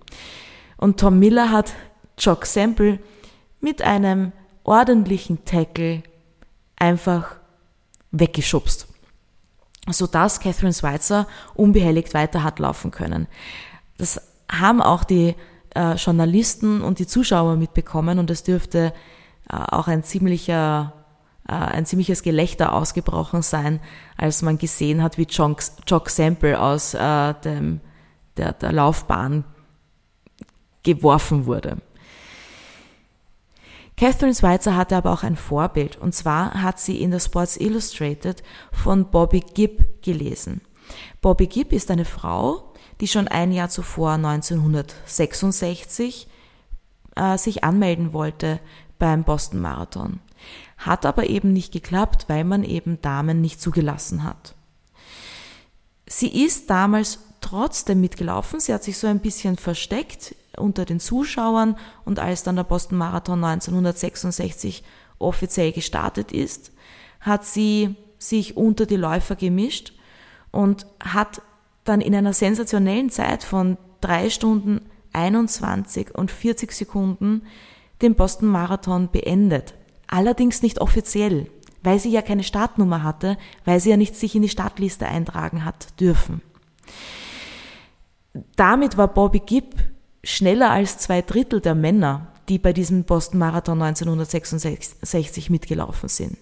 Und 0.78 1.00
Tom 1.00 1.18
Miller 1.18 1.50
hat 1.50 1.74
Jock 2.20 2.46
Sample 2.46 3.00
mit 3.62 3.82
einem 3.82 4.32
ordentlichen 4.64 5.44
Tackle 5.44 6.04
einfach 6.76 7.38
weggeschubst, 8.12 8.88
sodass 9.90 10.40
Catherine 10.40 10.76
Schweitzer 10.76 11.26
unbehelligt 11.56 12.14
weiter 12.14 12.44
hat 12.44 12.60
laufen 12.60 12.92
können. 12.92 13.26
Das 13.98 14.22
haben 14.52 14.84
auch 14.84 15.04
die 15.04 15.34
äh, 15.74 15.96
Journalisten 15.96 16.82
und 16.82 17.00
die 17.00 17.08
Zuschauer 17.08 17.56
mitbekommen 17.56 18.20
und 18.20 18.30
es 18.30 18.44
dürfte 18.44 18.94
äh, 19.50 19.56
auch 19.56 19.88
ein 19.88 20.04
ziemlicher 20.04 20.94
ein 21.46 21.86
ziemliches 21.86 22.24
Gelächter 22.24 22.74
ausgebrochen 22.74 23.42
sein, 23.42 23.80
als 24.18 24.42
man 24.42 24.58
gesehen 24.58 25.04
hat, 25.04 25.18
wie 25.18 25.24
Jock, 25.24 25.62
Jock 25.88 26.10
Sample 26.10 26.60
aus 26.60 26.94
äh, 26.94 27.34
dem, 27.44 27.82
der, 28.38 28.54
der 28.54 28.72
Laufbahn 28.72 29.44
geworfen 30.84 31.46
wurde. 31.46 31.78
Catherine 33.98 34.34
Schweitzer 34.34 34.76
hatte 34.76 34.96
aber 34.96 35.14
auch 35.14 35.24
ein 35.24 35.36
Vorbild, 35.36 35.98
und 35.98 36.16
zwar 36.16 36.62
hat 36.62 36.80
sie 36.80 37.02
in 37.02 37.12
der 37.12 37.20
Sports 37.20 37.58
Illustrated 37.58 38.42
von 38.72 39.12
Bobby 39.12 39.42
Gibb 39.42 40.02
gelesen. 40.02 40.62
Bobby 41.22 41.48
Gibb 41.48 41.72
ist 41.72 41.92
eine 41.92 42.06
Frau, 42.06 42.74
die 43.00 43.08
schon 43.08 43.28
ein 43.28 43.52
Jahr 43.52 43.70
zuvor 43.70 44.14
1966 44.14 46.28
äh, 47.16 47.38
sich 47.38 47.64
anmelden 47.64 48.14
wollte 48.14 48.60
beim 48.98 49.24
Boston 49.24 49.62
Marathon. 49.62 50.20
Hat 50.82 51.06
aber 51.06 51.28
eben 51.30 51.54
nicht 51.54 51.72
geklappt, 51.72 52.26
weil 52.28 52.44
man 52.44 52.64
eben 52.64 53.02
Damen 53.02 53.42
nicht 53.42 53.62
zugelassen 53.62 54.24
hat. 54.24 54.56
Sie 56.08 56.44
ist 56.44 56.70
damals 56.70 57.20
trotzdem 57.40 58.02
mitgelaufen. 58.02 58.60
Sie 58.60 58.74
hat 58.74 58.84
sich 58.84 58.98
so 58.98 59.08
ein 59.08 59.20
bisschen 59.20 59.58
versteckt 59.58 60.36
unter 60.58 60.86
den 60.86 61.00
Zuschauern 61.00 61.78
und 62.06 62.20
als 62.20 62.44
dann 62.44 62.56
der 62.56 62.64
Boston 62.64 62.98
Marathon 62.98 63.44
1966 63.44 64.84
offiziell 65.20 65.72
gestartet 65.72 66.32
ist, 66.32 66.72
hat 67.20 67.46
sie 67.46 67.96
sich 68.18 68.58
unter 68.58 68.86
die 68.86 68.96
Läufer 68.96 69.36
gemischt 69.36 69.94
und 70.52 70.86
hat 71.00 71.42
dann 71.84 72.02
in 72.02 72.16
einer 72.16 72.34
sensationellen 72.34 73.10
Zeit 73.10 73.44
von 73.44 73.78
drei 74.02 74.30
Stunden 74.30 74.82
21 75.14 76.16
und 76.16 76.32
40 76.32 76.72
Sekunden 76.72 77.44
den 78.02 78.16
Boston 78.16 78.50
Marathon 78.50 79.10
beendet. 79.12 79.74
Allerdings 80.12 80.62
nicht 80.62 80.82
offiziell, 80.82 81.50
weil 81.84 81.98
sie 81.98 82.12
ja 82.12 82.22
keine 82.22 82.44
Startnummer 82.44 83.02
hatte, 83.02 83.38
weil 83.66 83.80
sie 83.80 83.90
ja 83.90 83.98
nicht 83.98 84.16
sich 84.16 84.36
in 84.36 84.42
die 84.42 84.50
Startliste 84.50 85.08
eintragen 85.08 85.64
hat 85.66 86.00
dürfen. 86.00 86.42
Damit 88.58 88.98
war 88.98 89.08
Bobby 89.08 89.40
Gibb 89.40 89.74
schneller 90.24 90.70
als 90.70 90.98
zwei 90.98 91.22
Drittel 91.22 91.62
der 91.62 91.76
Männer, 91.76 92.28
die 92.50 92.60
bei 92.60 92.74
diesem 92.74 93.06
Boston 93.06 93.40
Marathon 93.40 93.82
1966 93.82 95.50
mitgelaufen 95.50 96.10
sind. 96.10 96.38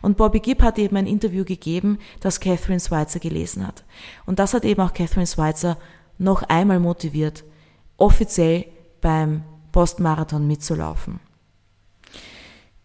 Und 0.00 0.16
Bobby 0.16 0.38
Gibb 0.38 0.62
hat 0.62 0.78
eben 0.78 0.96
ein 0.96 1.08
Interview 1.08 1.44
gegeben, 1.44 1.98
das 2.20 2.38
Catherine 2.38 2.80
Schweitzer 2.80 3.18
gelesen 3.18 3.66
hat. 3.66 3.84
Und 4.26 4.38
das 4.38 4.54
hat 4.54 4.64
eben 4.64 4.80
auch 4.80 4.94
Catherine 4.94 5.26
Schweitzer 5.26 5.76
noch 6.18 6.44
einmal 6.44 6.78
motiviert, 6.78 7.42
offiziell 7.96 8.66
beim 9.00 9.42
Boston 9.72 10.04
Marathon 10.04 10.46
mitzulaufen. 10.46 11.18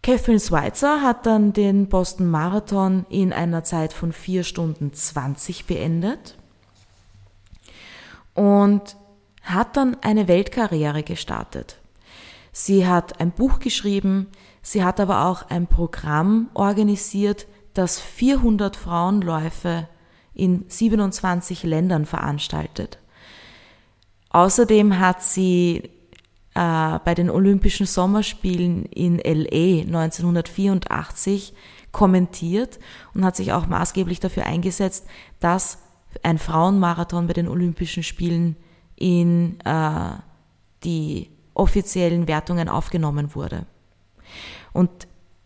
Catherine 0.02 0.40
Schweitzer 0.40 1.02
hat 1.02 1.26
dann 1.26 1.52
den 1.52 1.88
Boston 1.88 2.30
Marathon 2.30 3.04
in 3.10 3.32
einer 3.32 3.64
Zeit 3.64 3.92
von 3.92 4.12
4 4.12 4.44
Stunden 4.44 4.92
20 4.92 5.66
beendet 5.66 6.36
und 8.34 8.96
hat 9.42 9.76
dann 9.76 9.96
eine 10.02 10.28
Weltkarriere 10.28 11.02
gestartet. 11.02 11.78
Sie 12.52 12.86
hat 12.86 13.20
ein 13.20 13.32
Buch 13.32 13.58
geschrieben, 13.58 14.28
sie 14.62 14.84
hat 14.84 15.00
aber 15.00 15.26
auch 15.26 15.48
ein 15.50 15.66
Programm 15.66 16.50
organisiert, 16.54 17.46
das 17.74 18.00
400 18.00 18.76
Frauenläufe 18.76 19.88
in 20.34 20.64
27 20.68 21.64
Ländern 21.64 22.06
veranstaltet. 22.06 22.98
Außerdem 24.30 24.98
hat 24.98 25.22
sie 25.22 25.90
äh, 26.58 26.98
bei 27.04 27.14
den 27.14 27.30
Olympischen 27.30 27.86
Sommerspielen 27.86 28.84
in 28.86 29.18
LA 29.18 29.82
1984 29.82 31.54
kommentiert 31.92 32.80
und 33.14 33.24
hat 33.24 33.36
sich 33.36 33.52
auch 33.52 33.68
maßgeblich 33.68 34.18
dafür 34.18 34.44
eingesetzt, 34.44 35.06
dass 35.38 35.78
ein 36.24 36.38
Frauenmarathon 36.38 37.28
bei 37.28 37.32
den 37.32 37.46
Olympischen 37.46 38.02
Spielen 38.02 38.56
in 38.96 39.60
äh, 39.60 40.10
die 40.82 41.30
offiziellen 41.54 42.26
Wertungen 42.26 42.68
aufgenommen 42.68 43.36
wurde. 43.36 43.66
Und 44.72 44.90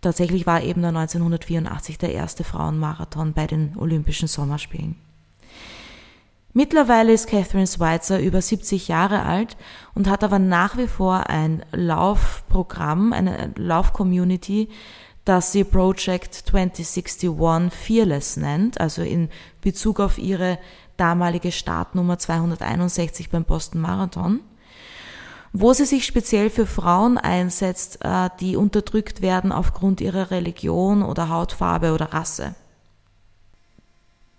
tatsächlich 0.01 0.47
war 0.47 0.63
eben 0.63 0.83
1984 0.83 1.99
der 1.99 2.15
erste 2.15 2.43
Frauenmarathon 2.43 3.35
bei 3.35 3.47
den 3.47 3.77
Olympischen 3.77 4.29
Sommerspielen. 4.29 4.97
Mittlerweile 6.55 7.13
ist 7.13 7.29
Catherine 7.29 7.67
Schweitzer 7.67 8.21
über 8.21 8.43
70 8.43 8.89
Jahre 8.89 9.23
alt 9.23 9.57
und 9.95 10.09
hat 10.09 10.23
aber 10.23 10.39
nach 10.39 10.77
wie 10.77 10.87
vor 10.87 11.31
ein 11.31 11.65
Laufprogramm, 11.73 13.15
eine 13.15 13.53
Laufcommunity, 13.57 14.69
das 15.25 15.53
sie 15.53 15.65
Project 15.65 16.35
2061 16.35 17.31
Fearless 17.71 18.37
nennt, 18.37 18.81
also 18.81 19.03
in 19.03 19.31
Bezug 19.63 19.99
auf 20.01 20.19
ihre 20.19 20.59
damalige 20.99 21.53
Startnummer 21.53 22.19
261 22.19 23.31
beim 23.31 23.45
Boston 23.45 23.81
Marathon, 23.81 24.41
wo 25.55 25.73
sie 25.73 25.87
sich 25.87 26.05
speziell 26.05 26.51
für 26.51 26.67
Frauen 26.67 27.17
einsetzt, 27.17 28.05
äh, 28.05 28.29
die 28.41 28.57
unterdrückt 28.57 29.23
werden 29.23 29.53
aufgrund 29.53 30.01
ihrer 30.03 30.31
Religion 30.31 31.03
oder 31.03 31.31
Hautfarbe 31.31 31.93
oder 31.93 32.13
Rasse. 32.13 32.55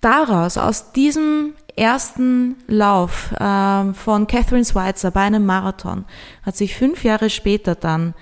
Daraus, 0.02 0.58
aus 0.58 0.91
diesem 0.91 1.54
ersten 1.75 2.55
Lauf 2.67 3.31
äh, 3.33 3.93
von 3.93 4.27
Catherine 4.27 4.65
Schweitzer 4.65 5.12
bei 5.12 5.21
einem 5.21 5.45
Marathon, 5.45 6.05
hat 6.43 6.55
sich 6.55 6.75
fünf 6.75 7.03
Jahre 7.03 7.29
später 7.29 7.75
dann 7.75 8.13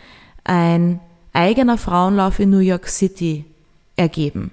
ein 0.43 0.99
eigener 1.33 1.77
Frauenlauf 1.77 2.39
in 2.39 2.49
New 2.49 2.59
York 2.59 2.87
City 2.87 3.45
ergeben. 3.95 4.51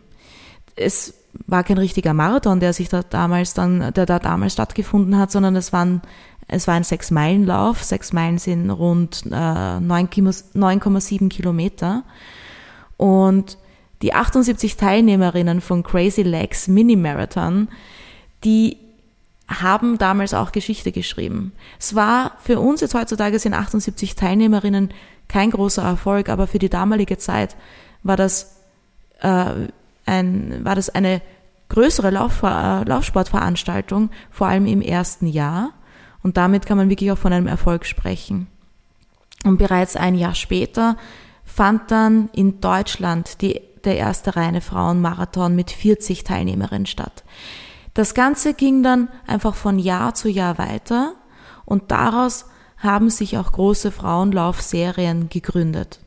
Es 0.77 1.15
war 1.47 1.65
kein 1.65 1.79
richtiger 1.79 2.15
Marathon, 2.15 2.61
der 2.61 2.73
sich 2.73 2.89
da 2.89 3.03
damals 3.03 3.55
dann, 3.55 3.93
der 3.95 4.07
da 4.07 4.19
damals 4.19 4.53
stattgefunden 4.55 5.19
hat, 5.19 5.31
sondern 5.31 5.57
es 5.57 5.73
waren 5.73 6.03
es 6.49 6.67
war 6.67 6.75
ein 6.75 6.85
Sechs-Meilen-Lauf. 6.85 7.85
Sechs 7.85 8.15
Meilen 8.15 8.39
sind 8.39 8.71
rund 8.71 9.27
äh, 9.27 9.31
9,7 9.31 11.29
Kilometer. 11.29 12.05
Und 12.97 13.59
die 14.01 14.15
78 14.15 14.77
Teilnehmerinnen 14.77 15.61
von 15.61 15.83
Crazy 15.83 16.23
Legs 16.23 16.67
Mini 16.67 16.97
Marathon, 16.97 17.69
die 18.45 18.79
haben 19.49 19.97
damals 19.99 20.35
auch 20.35 20.53
Geschichte 20.53 20.93
geschrieben. 20.93 21.53
Es 21.79 21.95
war 21.95 22.33
für 22.41 22.61
uns 22.61 22.81
jetzt 22.83 22.95
heutzutage 22.95 23.39
sind 23.39 23.55
78 23.55 24.15
Teilnehmerinnen 24.15 24.93
kein 25.27 25.51
großer 25.51 25.83
Erfolg, 25.83 26.29
aber 26.29 26.47
für 26.47 26.59
die 26.59 26.69
damalige 26.69 27.19
Zeit 27.19 27.57
war 28.03 28.17
das, 28.17 28.57
äh, 29.21 29.69
ein, 30.07 30.65
war 30.65 30.75
das 30.75 30.91
eine 30.91 31.23
größere 31.69 32.11
Lauf, 32.11 32.43
äh, 32.43 32.85
Laufsportveranstaltung, 32.85 34.11
vor 34.31 34.47
allem 34.47 34.67
im 34.67 34.83
ersten 34.83 35.27
Jahr. 35.27 35.73
Und 36.23 36.37
damit 36.37 36.67
kann 36.67 36.77
man 36.77 36.91
wirklich 36.91 37.13
auch 37.13 37.19
von 37.19 37.33
einem 37.33 37.47
Erfolg 37.47 37.87
sprechen. 37.87 38.49
Und 39.45 39.59
bereits 39.59 39.97
ein 39.97 40.15
Jahr 40.15 40.35
später 40.35 40.97
fand 41.45 41.91
dann 41.91 42.29
in 42.33 42.61
Deutschland 42.61 43.41
die, 43.41 43.61
der 43.85 43.97
erste 43.97 44.37
reine 44.37 44.61
Frauenmarathon 44.61 45.55
mit 45.55 45.71
40 45.71 46.25
Teilnehmerinnen 46.25 46.87
statt. 46.87 47.25
Das 47.99 48.15
Ganze 48.15 48.55
ging 48.55 48.85
dann 48.85 49.09
einfach 49.27 49.57
von 49.57 49.77
Jahr 49.81 50.15
zu 50.15 50.29
Jahr 50.29 50.57
weiter 50.57 51.15
und 51.65 51.91
daraus 51.91 52.45
haben 52.77 53.11
sich 53.11 53.39
auch 53.39 53.51
große 53.51 53.91
Frauenlaufserien 53.91 55.29
gegründet. 55.31 55.99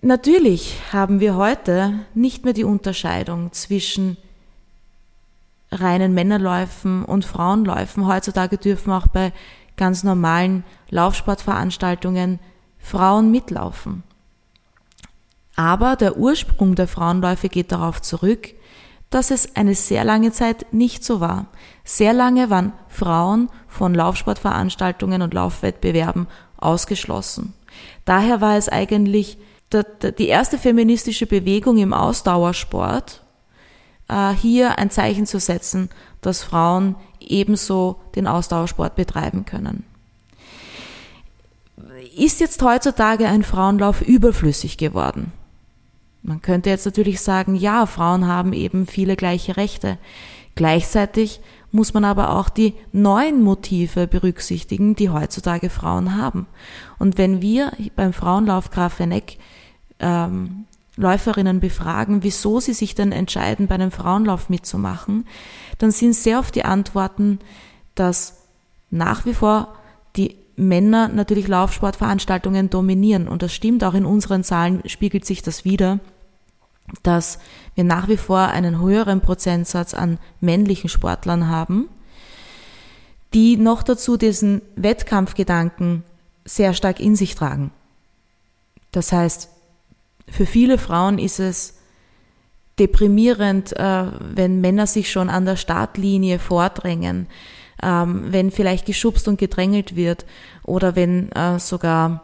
Natürlich 0.00 0.80
haben 0.92 1.20
wir 1.20 1.36
heute 1.36 2.00
nicht 2.14 2.42
mehr 2.44 2.52
die 2.52 2.64
Unterscheidung 2.64 3.52
zwischen 3.52 4.16
reinen 5.70 6.14
Männerläufen 6.14 7.04
und 7.04 7.24
Frauenläufen. 7.24 8.08
Heutzutage 8.08 8.58
dürfen 8.58 8.90
auch 8.90 9.06
bei 9.06 9.32
ganz 9.76 10.02
normalen 10.02 10.64
Laufsportveranstaltungen 10.90 12.40
Frauen 12.80 13.30
mitlaufen. 13.30 14.02
Aber 15.54 15.94
der 15.94 16.16
Ursprung 16.16 16.74
der 16.74 16.88
Frauenläufe 16.88 17.48
geht 17.48 17.70
darauf 17.70 18.02
zurück, 18.02 18.52
dass 19.10 19.30
es 19.30 19.56
eine 19.56 19.74
sehr 19.74 20.04
lange 20.04 20.32
Zeit 20.32 20.72
nicht 20.72 21.04
so 21.04 21.20
war. 21.20 21.46
Sehr 21.84 22.12
lange 22.12 22.50
waren 22.50 22.72
Frauen 22.88 23.48
von 23.68 23.94
Laufsportveranstaltungen 23.94 25.22
und 25.22 25.34
Laufwettbewerben 25.34 26.26
ausgeschlossen. 26.56 27.54
Daher 28.04 28.40
war 28.40 28.56
es 28.56 28.68
eigentlich 28.68 29.38
die 30.18 30.28
erste 30.28 30.58
feministische 30.58 31.26
Bewegung 31.26 31.78
im 31.78 31.92
Ausdauersport, 31.92 33.22
äh, 34.08 34.30
hier 34.30 34.78
ein 34.78 34.90
Zeichen 34.90 35.26
zu 35.26 35.40
setzen, 35.40 35.90
dass 36.20 36.42
Frauen 36.42 36.96
ebenso 37.20 38.00
den 38.14 38.26
Ausdauersport 38.26 38.94
betreiben 38.94 39.44
können. 39.44 39.84
Ist 42.16 42.40
jetzt 42.40 42.62
heutzutage 42.62 43.26
ein 43.26 43.42
Frauenlauf 43.42 44.00
überflüssig 44.00 44.78
geworden? 44.78 45.32
Man 46.26 46.42
könnte 46.42 46.70
jetzt 46.70 46.84
natürlich 46.84 47.20
sagen, 47.20 47.54
ja, 47.54 47.86
Frauen 47.86 48.26
haben 48.26 48.52
eben 48.52 48.86
viele 48.86 49.14
gleiche 49.14 49.56
Rechte. 49.56 49.96
Gleichzeitig 50.56 51.40
muss 51.70 51.94
man 51.94 52.04
aber 52.04 52.30
auch 52.30 52.48
die 52.48 52.74
neuen 52.90 53.44
Motive 53.44 54.08
berücksichtigen, 54.08 54.96
die 54.96 55.10
heutzutage 55.10 55.70
Frauen 55.70 56.16
haben. 56.20 56.48
Und 56.98 57.16
wenn 57.16 57.42
wir 57.42 57.72
beim 57.94 58.12
Frauenlauf 58.12 58.70
Grafeneck 58.70 59.38
ähm, 60.00 60.64
Läuferinnen 60.96 61.60
befragen, 61.60 62.24
wieso 62.24 62.58
sie 62.58 62.72
sich 62.72 62.96
denn 62.96 63.12
entscheiden, 63.12 63.68
bei 63.68 63.76
einem 63.76 63.92
Frauenlauf 63.92 64.48
mitzumachen, 64.48 65.26
dann 65.78 65.92
sind 65.92 66.14
sehr 66.14 66.40
oft 66.40 66.56
die 66.56 66.64
Antworten, 66.64 67.38
dass 67.94 68.48
nach 68.90 69.26
wie 69.26 69.34
vor 69.34 69.76
die 70.16 70.36
Männer 70.56 71.06
natürlich 71.06 71.46
Laufsportveranstaltungen 71.46 72.68
dominieren. 72.68 73.28
Und 73.28 73.42
das 73.42 73.54
stimmt, 73.54 73.84
auch 73.84 73.94
in 73.94 74.06
unseren 74.06 74.42
Zahlen 74.42 74.82
spiegelt 74.86 75.24
sich 75.24 75.42
das 75.42 75.64
wieder 75.64 76.00
dass 77.02 77.38
wir 77.74 77.84
nach 77.84 78.08
wie 78.08 78.16
vor 78.16 78.48
einen 78.48 78.80
höheren 78.80 79.20
Prozentsatz 79.20 79.94
an 79.94 80.18
männlichen 80.40 80.88
Sportlern 80.88 81.48
haben, 81.48 81.88
die 83.34 83.56
noch 83.56 83.82
dazu 83.82 84.16
diesen 84.16 84.62
Wettkampfgedanken 84.76 86.04
sehr 86.44 86.74
stark 86.74 87.00
in 87.00 87.16
sich 87.16 87.34
tragen. 87.34 87.70
Das 88.92 89.12
heißt, 89.12 89.50
für 90.28 90.46
viele 90.46 90.78
Frauen 90.78 91.18
ist 91.18 91.38
es 91.38 91.74
deprimierend, 92.78 93.76
äh, 93.76 94.04
wenn 94.20 94.60
Männer 94.60 94.86
sich 94.86 95.10
schon 95.10 95.28
an 95.28 95.44
der 95.44 95.56
Startlinie 95.56 96.38
vordrängen, 96.38 97.26
ähm, 97.82 98.26
wenn 98.28 98.50
vielleicht 98.50 98.86
geschubst 98.86 99.28
und 99.28 99.38
gedrängelt 99.38 99.96
wird 99.96 100.26
oder 100.62 100.96
wenn 100.96 101.30
äh, 101.32 101.58
sogar 101.58 102.22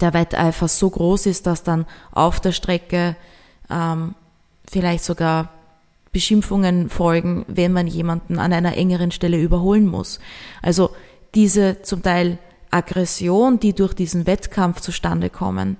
der 0.00 0.14
Wetteifer 0.14 0.68
so 0.68 0.90
groß 0.90 1.26
ist, 1.26 1.46
dass 1.46 1.62
dann 1.62 1.86
auf 2.12 2.40
der 2.40 2.52
Strecke 2.52 3.16
ähm, 3.70 4.14
vielleicht 4.70 5.04
sogar 5.04 5.50
Beschimpfungen 6.12 6.90
folgen, 6.90 7.44
wenn 7.48 7.72
man 7.72 7.86
jemanden 7.86 8.38
an 8.38 8.52
einer 8.52 8.76
engeren 8.76 9.10
Stelle 9.10 9.40
überholen 9.40 9.86
muss. 9.86 10.20
Also 10.60 10.90
diese 11.34 11.82
zum 11.82 12.02
Teil 12.02 12.38
Aggression, 12.70 13.58
die 13.60 13.74
durch 13.74 13.94
diesen 13.94 14.26
Wettkampf 14.26 14.80
zustande 14.80 15.30
kommen, 15.30 15.76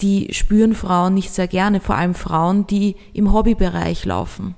die 0.00 0.32
spüren 0.32 0.74
Frauen 0.74 1.14
nicht 1.14 1.32
sehr 1.32 1.48
gerne, 1.48 1.80
vor 1.80 1.94
allem 1.94 2.14
Frauen, 2.14 2.66
die 2.66 2.96
im 3.12 3.32
Hobbybereich 3.32 4.04
laufen. 4.04 4.54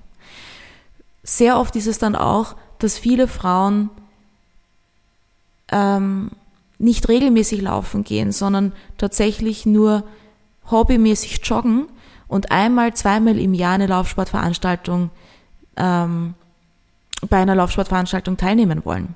Sehr 1.23 1.59
oft 1.59 1.77
ist 1.77 1.87
es 1.87 1.99
dann 1.99 2.17
auch, 2.17 2.57
dass 2.79 2.99
viele 2.99 3.29
Frauen 3.29 3.91
ähm, 5.71 6.31
nicht 6.79 7.09
regelmäßig 7.09 7.63
laufen 7.63 8.05
gehen, 8.05 8.33
sondern 8.33 8.73
tatsächlich 8.99 9.67
nur 9.67 10.05
hobbymäßig 10.71 11.41
joggen 11.45 11.87
und 12.29 12.51
einmal, 12.51 12.95
zweimal 12.95 13.39
im 13.39 13.55
Jahr 13.55 13.75
eine 13.75 13.87
Laufsportveranstaltung, 13.87 15.11
ähm, 15.77 16.35
bei 17.29 17.39
einer 17.39 17.55
Laufsportveranstaltung 17.55 18.37
teilnehmen 18.37 18.85
wollen. 18.85 19.15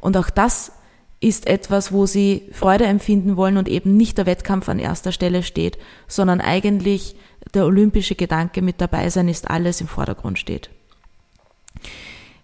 Und 0.00 0.16
auch 0.16 0.30
das 0.30 0.72
ist 1.20 1.46
etwas, 1.46 1.90
wo 1.90 2.04
sie 2.06 2.42
Freude 2.52 2.84
empfinden 2.84 3.36
wollen 3.36 3.56
und 3.56 3.68
eben 3.68 3.96
nicht 3.96 4.18
der 4.18 4.26
Wettkampf 4.26 4.68
an 4.68 4.78
erster 4.78 5.10
Stelle 5.10 5.42
steht, 5.42 5.78
sondern 6.06 6.40
eigentlich 6.40 7.16
der 7.54 7.64
olympische 7.64 8.14
Gedanke 8.14 8.60
mit 8.62 8.80
dabei 8.80 9.08
sein 9.08 9.28
ist 9.28 9.48
alles 9.48 9.80
im 9.80 9.88
Vordergrund 9.88 10.38
steht. 10.38 10.70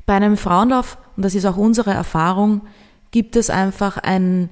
Bei 0.07 0.15
einem 0.15 0.37
Frauenlauf, 0.37 0.99
und 1.17 1.25
das 1.25 1.35
ist 1.35 1.45
auch 1.45 1.57
unsere 1.57 1.93
Erfahrung, 1.93 2.63
gibt 3.11 3.37
es 3.37 3.51
einfach 3.51 3.99
einen, 3.99 4.49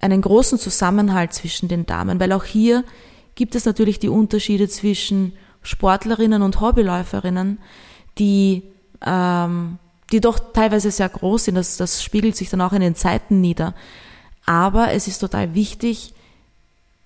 einen 0.00 0.22
großen 0.22 0.58
Zusammenhalt 0.58 1.32
zwischen 1.34 1.68
den 1.68 1.84
Damen, 1.84 2.20
weil 2.20 2.32
auch 2.32 2.44
hier 2.44 2.84
gibt 3.38 3.54
es 3.54 3.64
natürlich 3.66 4.00
die 4.00 4.08
Unterschiede 4.08 4.68
zwischen 4.68 5.32
Sportlerinnen 5.62 6.42
und 6.42 6.60
Hobbyläuferinnen, 6.60 7.58
die, 8.18 8.64
ähm, 9.06 9.78
die 10.10 10.20
doch 10.20 10.40
teilweise 10.52 10.90
sehr 10.90 11.08
groß 11.08 11.44
sind. 11.44 11.54
Das, 11.54 11.76
das 11.76 12.02
spiegelt 12.02 12.34
sich 12.34 12.50
dann 12.50 12.60
auch 12.60 12.72
in 12.72 12.80
den 12.80 12.96
Zeiten 12.96 13.40
nieder. 13.40 13.74
Aber 14.44 14.90
es 14.90 15.06
ist 15.06 15.20
total 15.20 15.54
wichtig, 15.54 16.14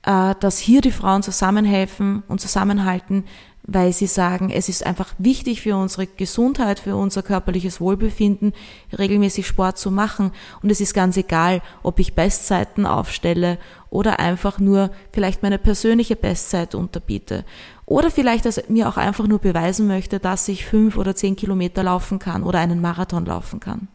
äh, 0.05 0.35
dass 0.41 0.57
hier 0.57 0.81
die 0.81 0.91
Frauen 0.91 1.23
zusammenhelfen 1.23 2.23
und 2.29 2.41
zusammenhalten, 2.41 3.25
weil 3.65 3.93
sie 3.93 4.09
sagen, 4.09 4.51
es 4.51 4.69
ist 4.69 4.85
einfach 4.85 5.15
wichtig 5.19 5.63
für 5.63 5.77
unsere 5.77 6.07
Gesundheit, 6.07 6.81
für 6.81 6.97
unser 6.97 7.23
körperliches 7.23 7.81
Wohlbefinden, 7.81 8.53
regelmäßig 8.97 9.47
Sport 9.47 9.79
zu 9.79 9.91
machen. 9.91 10.33
Und 10.63 10.71
es 10.71 10.81
ist 10.81 10.95
ganz 10.95 11.17
egal, 11.17 11.63
ob 11.83 12.01
ich 12.01 12.15
Bestzeiten 12.15 12.87
aufstelle 12.87 13.59
oder 13.89 14.19
einfach 14.19 14.59
nur 14.59 14.91
vielleicht 15.13 15.43
meine 15.43 15.59
persönliche 15.59 16.17
Bestzeit 16.17 16.75
unterbiete. 16.75 17.45
Oder 17.87 18.11
vielleicht, 18.11 18.47
dass 18.47 18.69
mir 18.69 18.89
auch 18.89 18.97
einfach 18.97 19.27
nur 19.29 19.39
beweisen 19.39 19.87
möchte, 19.87 20.19
dass 20.19 20.49
ich 20.49 20.67
fünf 20.67 20.97
oder 20.97 21.15
zehn 21.15 21.37
Kilometer 21.37 21.85
laufen 21.85 22.19
kann 22.19 22.43
oder 22.43 22.59
einen 22.59 22.81
Marathon 22.81 23.27
laufen 23.27 23.61
kann. 23.61 23.87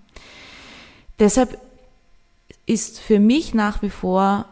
Deshalb 1.19 1.57
ist 2.65 2.99
für 2.99 3.19
mich 3.19 3.53
nach 3.53 3.81
wie 3.81 3.89
vor 3.89 4.45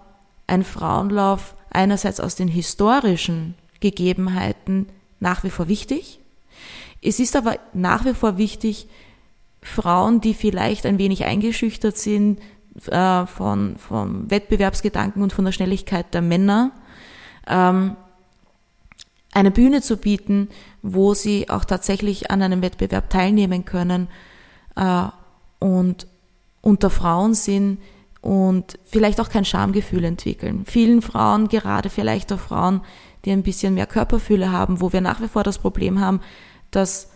ein 0.47 0.63
Frauenlauf 0.63 1.53
einerseits 1.69 2.19
aus 2.19 2.35
den 2.35 2.47
historischen 2.47 3.55
Gegebenheiten 3.79 4.87
nach 5.19 5.43
wie 5.43 5.49
vor 5.49 5.67
wichtig. 5.67 6.19
Es 7.01 7.19
ist 7.19 7.35
aber 7.35 7.57
nach 7.73 8.05
wie 8.05 8.13
vor 8.13 8.37
wichtig, 8.37 8.87
Frauen, 9.61 10.21
die 10.21 10.33
vielleicht 10.33 10.85
ein 10.85 10.97
wenig 10.99 11.25
eingeschüchtert 11.25 11.97
sind, 11.97 12.39
äh, 12.89 13.25
von, 13.25 13.77
vom 13.77 14.29
Wettbewerbsgedanken 14.29 15.23
und 15.23 15.33
von 15.33 15.45
der 15.45 15.51
Schnelligkeit 15.51 16.13
der 16.13 16.21
Männer, 16.21 16.71
ähm, 17.47 17.95
eine 19.33 19.51
Bühne 19.51 19.81
zu 19.81 19.97
bieten, 19.97 20.49
wo 20.81 21.13
sie 21.13 21.49
auch 21.49 21.65
tatsächlich 21.65 22.31
an 22.31 22.41
einem 22.41 22.61
Wettbewerb 22.61 23.09
teilnehmen 23.09 23.65
können 23.65 24.07
äh, 24.75 25.05
und 25.59 26.07
unter 26.61 26.89
Frauen 26.89 27.33
sind 27.33 27.79
und 28.21 28.79
vielleicht 28.85 29.19
auch 29.19 29.29
kein 29.29 29.45
Schamgefühl 29.45 30.03
entwickeln. 30.03 30.63
Vielen 30.65 31.01
Frauen, 31.01 31.47
gerade 31.47 31.89
vielleicht 31.89 32.31
auch 32.33 32.39
Frauen, 32.39 32.81
die 33.25 33.31
ein 33.31 33.43
bisschen 33.43 33.73
mehr 33.73 33.87
Körperfühle 33.87 34.51
haben, 34.51 34.81
wo 34.81 34.93
wir 34.93 35.01
nach 35.01 35.21
wie 35.21 35.27
vor 35.27 35.43
das 35.43 35.57
Problem 35.57 35.99
haben, 35.99 36.21
dass 36.71 37.09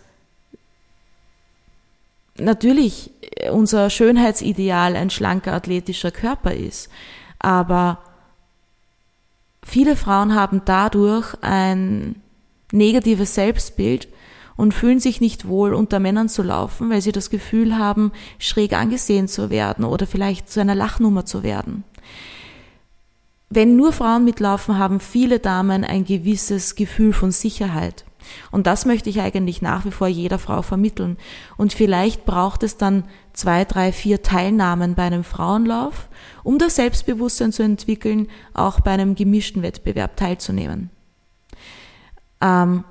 natürlich 2.36 3.10
unser 3.52 3.90
Schönheitsideal 3.90 4.96
ein 4.96 5.10
schlanker, 5.10 5.52
athletischer 5.52 6.10
Körper 6.10 6.54
ist. 6.54 6.90
Aber 7.38 7.98
viele 9.62 9.96
Frauen 9.96 10.34
haben 10.34 10.62
dadurch 10.64 11.34
ein 11.42 12.16
negatives 12.72 13.34
Selbstbild 13.34 14.08
und 14.56 14.74
fühlen 14.74 15.00
sich 15.00 15.20
nicht 15.20 15.48
wohl, 15.48 15.72
unter 15.72 16.00
Männern 16.00 16.28
zu 16.28 16.42
laufen, 16.42 16.90
weil 16.90 17.00
sie 17.00 17.12
das 17.12 17.30
Gefühl 17.30 17.78
haben, 17.78 18.12
schräg 18.38 18.74
angesehen 18.74 19.26
zu 19.26 19.48
werden 19.48 19.84
oder 19.84 20.06
vielleicht 20.06 20.50
zu 20.50 20.60
einer 20.60 20.74
Lachnummer 20.74 21.24
zu 21.24 21.42
werden. 21.42 21.84
Wenn 23.52 23.74
nur 23.74 23.92
Frauen 23.92 24.24
mitlaufen, 24.24 24.78
haben 24.78 25.00
viele 25.00 25.40
Damen 25.40 25.82
ein 25.84 26.04
gewisses 26.04 26.76
Gefühl 26.76 27.12
von 27.12 27.32
Sicherheit. 27.32 28.04
Und 28.52 28.68
das 28.68 28.86
möchte 28.86 29.10
ich 29.10 29.20
eigentlich 29.20 29.60
nach 29.60 29.84
wie 29.84 29.90
vor 29.90 30.06
jeder 30.06 30.38
Frau 30.38 30.62
vermitteln. 30.62 31.18
Und 31.56 31.72
vielleicht 31.72 32.24
braucht 32.24 32.62
es 32.62 32.76
dann 32.76 33.04
zwei, 33.32 33.64
drei, 33.64 33.90
vier 33.90 34.22
Teilnahmen 34.22 34.94
bei 34.94 35.02
einem 35.02 35.24
Frauenlauf, 35.24 36.08
um 36.44 36.58
das 36.58 36.76
Selbstbewusstsein 36.76 37.50
zu 37.50 37.64
entwickeln, 37.64 38.28
auch 38.54 38.78
bei 38.78 38.92
einem 38.92 39.16
gemischten 39.16 39.62
Wettbewerb 39.62 40.16
teilzunehmen. 40.16 40.90
Ähm, 42.40 42.84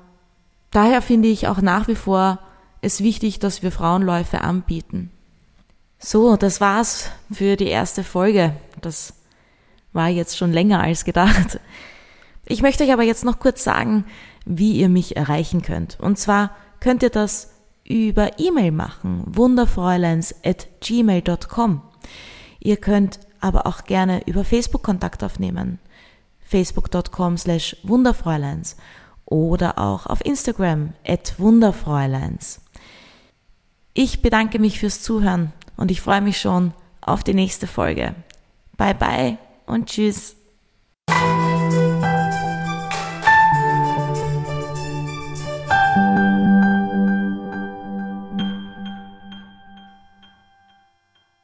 daher 0.72 1.00
finde 1.00 1.28
ich 1.28 1.48
auch 1.48 1.62
nach 1.62 1.88
wie 1.88 1.94
vor 1.94 2.38
es 2.82 3.02
wichtig, 3.02 3.38
dass 3.38 3.62
wir 3.62 3.72
Frauenläufe 3.72 4.42
anbieten. 4.42 5.10
So, 5.98 6.36
das 6.36 6.60
war's 6.60 7.10
für 7.32 7.56
die 7.56 7.68
erste 7.68 8.04
Folge. 8.04 8.54
Das 8.80 9.14
war 9.92 10.08
jetzt 10.08 10.36
schon 10.36 10.52
länger 10.52 10.80
als 10.80 11.04
gedacht. 11.04 11.60
Ich 12.46 12.62
möchte 12.62 12.84
euch 12.84 12.92
aber 12.92 13.02
jetzt 13.02 13.24
noch 13.24 13.38
kurz 13.38 13.62
sagen, 13.64 14.04
wie 14.44 14.72
ihr 14.72 14.88
mich 14.88 15.16
erreichen 15.16 15.62
könnt. 15.62 15.98
Und 16.00 16.18
zwar 16.18 16.56
könnt 16.80 17.02
ihr 17.02 17.10
das 17.10 17.50
über 17.84 18.38
E-Mail 18.38 18.72
machen, 18.72 19.24
wunderfräuleins 19.26 20.34
at 20.44 20.68
gmail.com. 20.80 21.82
Ihr 22.60 22.76
könnt 22.76 23.20
aber 23.40 23.66
auch 23.66 23.84
gerne 23.84 24.26
über 24.26 24.44
Facebook 24.44 24.82
Kontakt 24.82 25.24
aufnehmen, 25.24 25.78
facebook.com 26.40 27.36
slash 27.36 27.76
wunderfräuleins 27.82 28.76
oder 29.24 29.78
auch 29.78 30.06
auf 30.06 30.24
Instagram 30.24 30.92
at 31.06 31.38
wunderfräuleins. 31.38 32.60
Ich 33.94 34.22
bedanke 34.22 34.58
mich 34.58 34.78
fürs 34.78 35.02
Zuhören 35.02 35.52
und 35.76 35.90
ich 35.90 36.00
freue 36.00 36.20
mich 36.20 36.40
schon 36.40 36.72
auf 37.00 37.24
die 37.24 37.34
nächste 37.34 37.66
Folge. 37.66 38.14
Bye 38.76 38.94
bye 38.94 39.49
und 39.70 39.86
tschüss. 39.86 40.36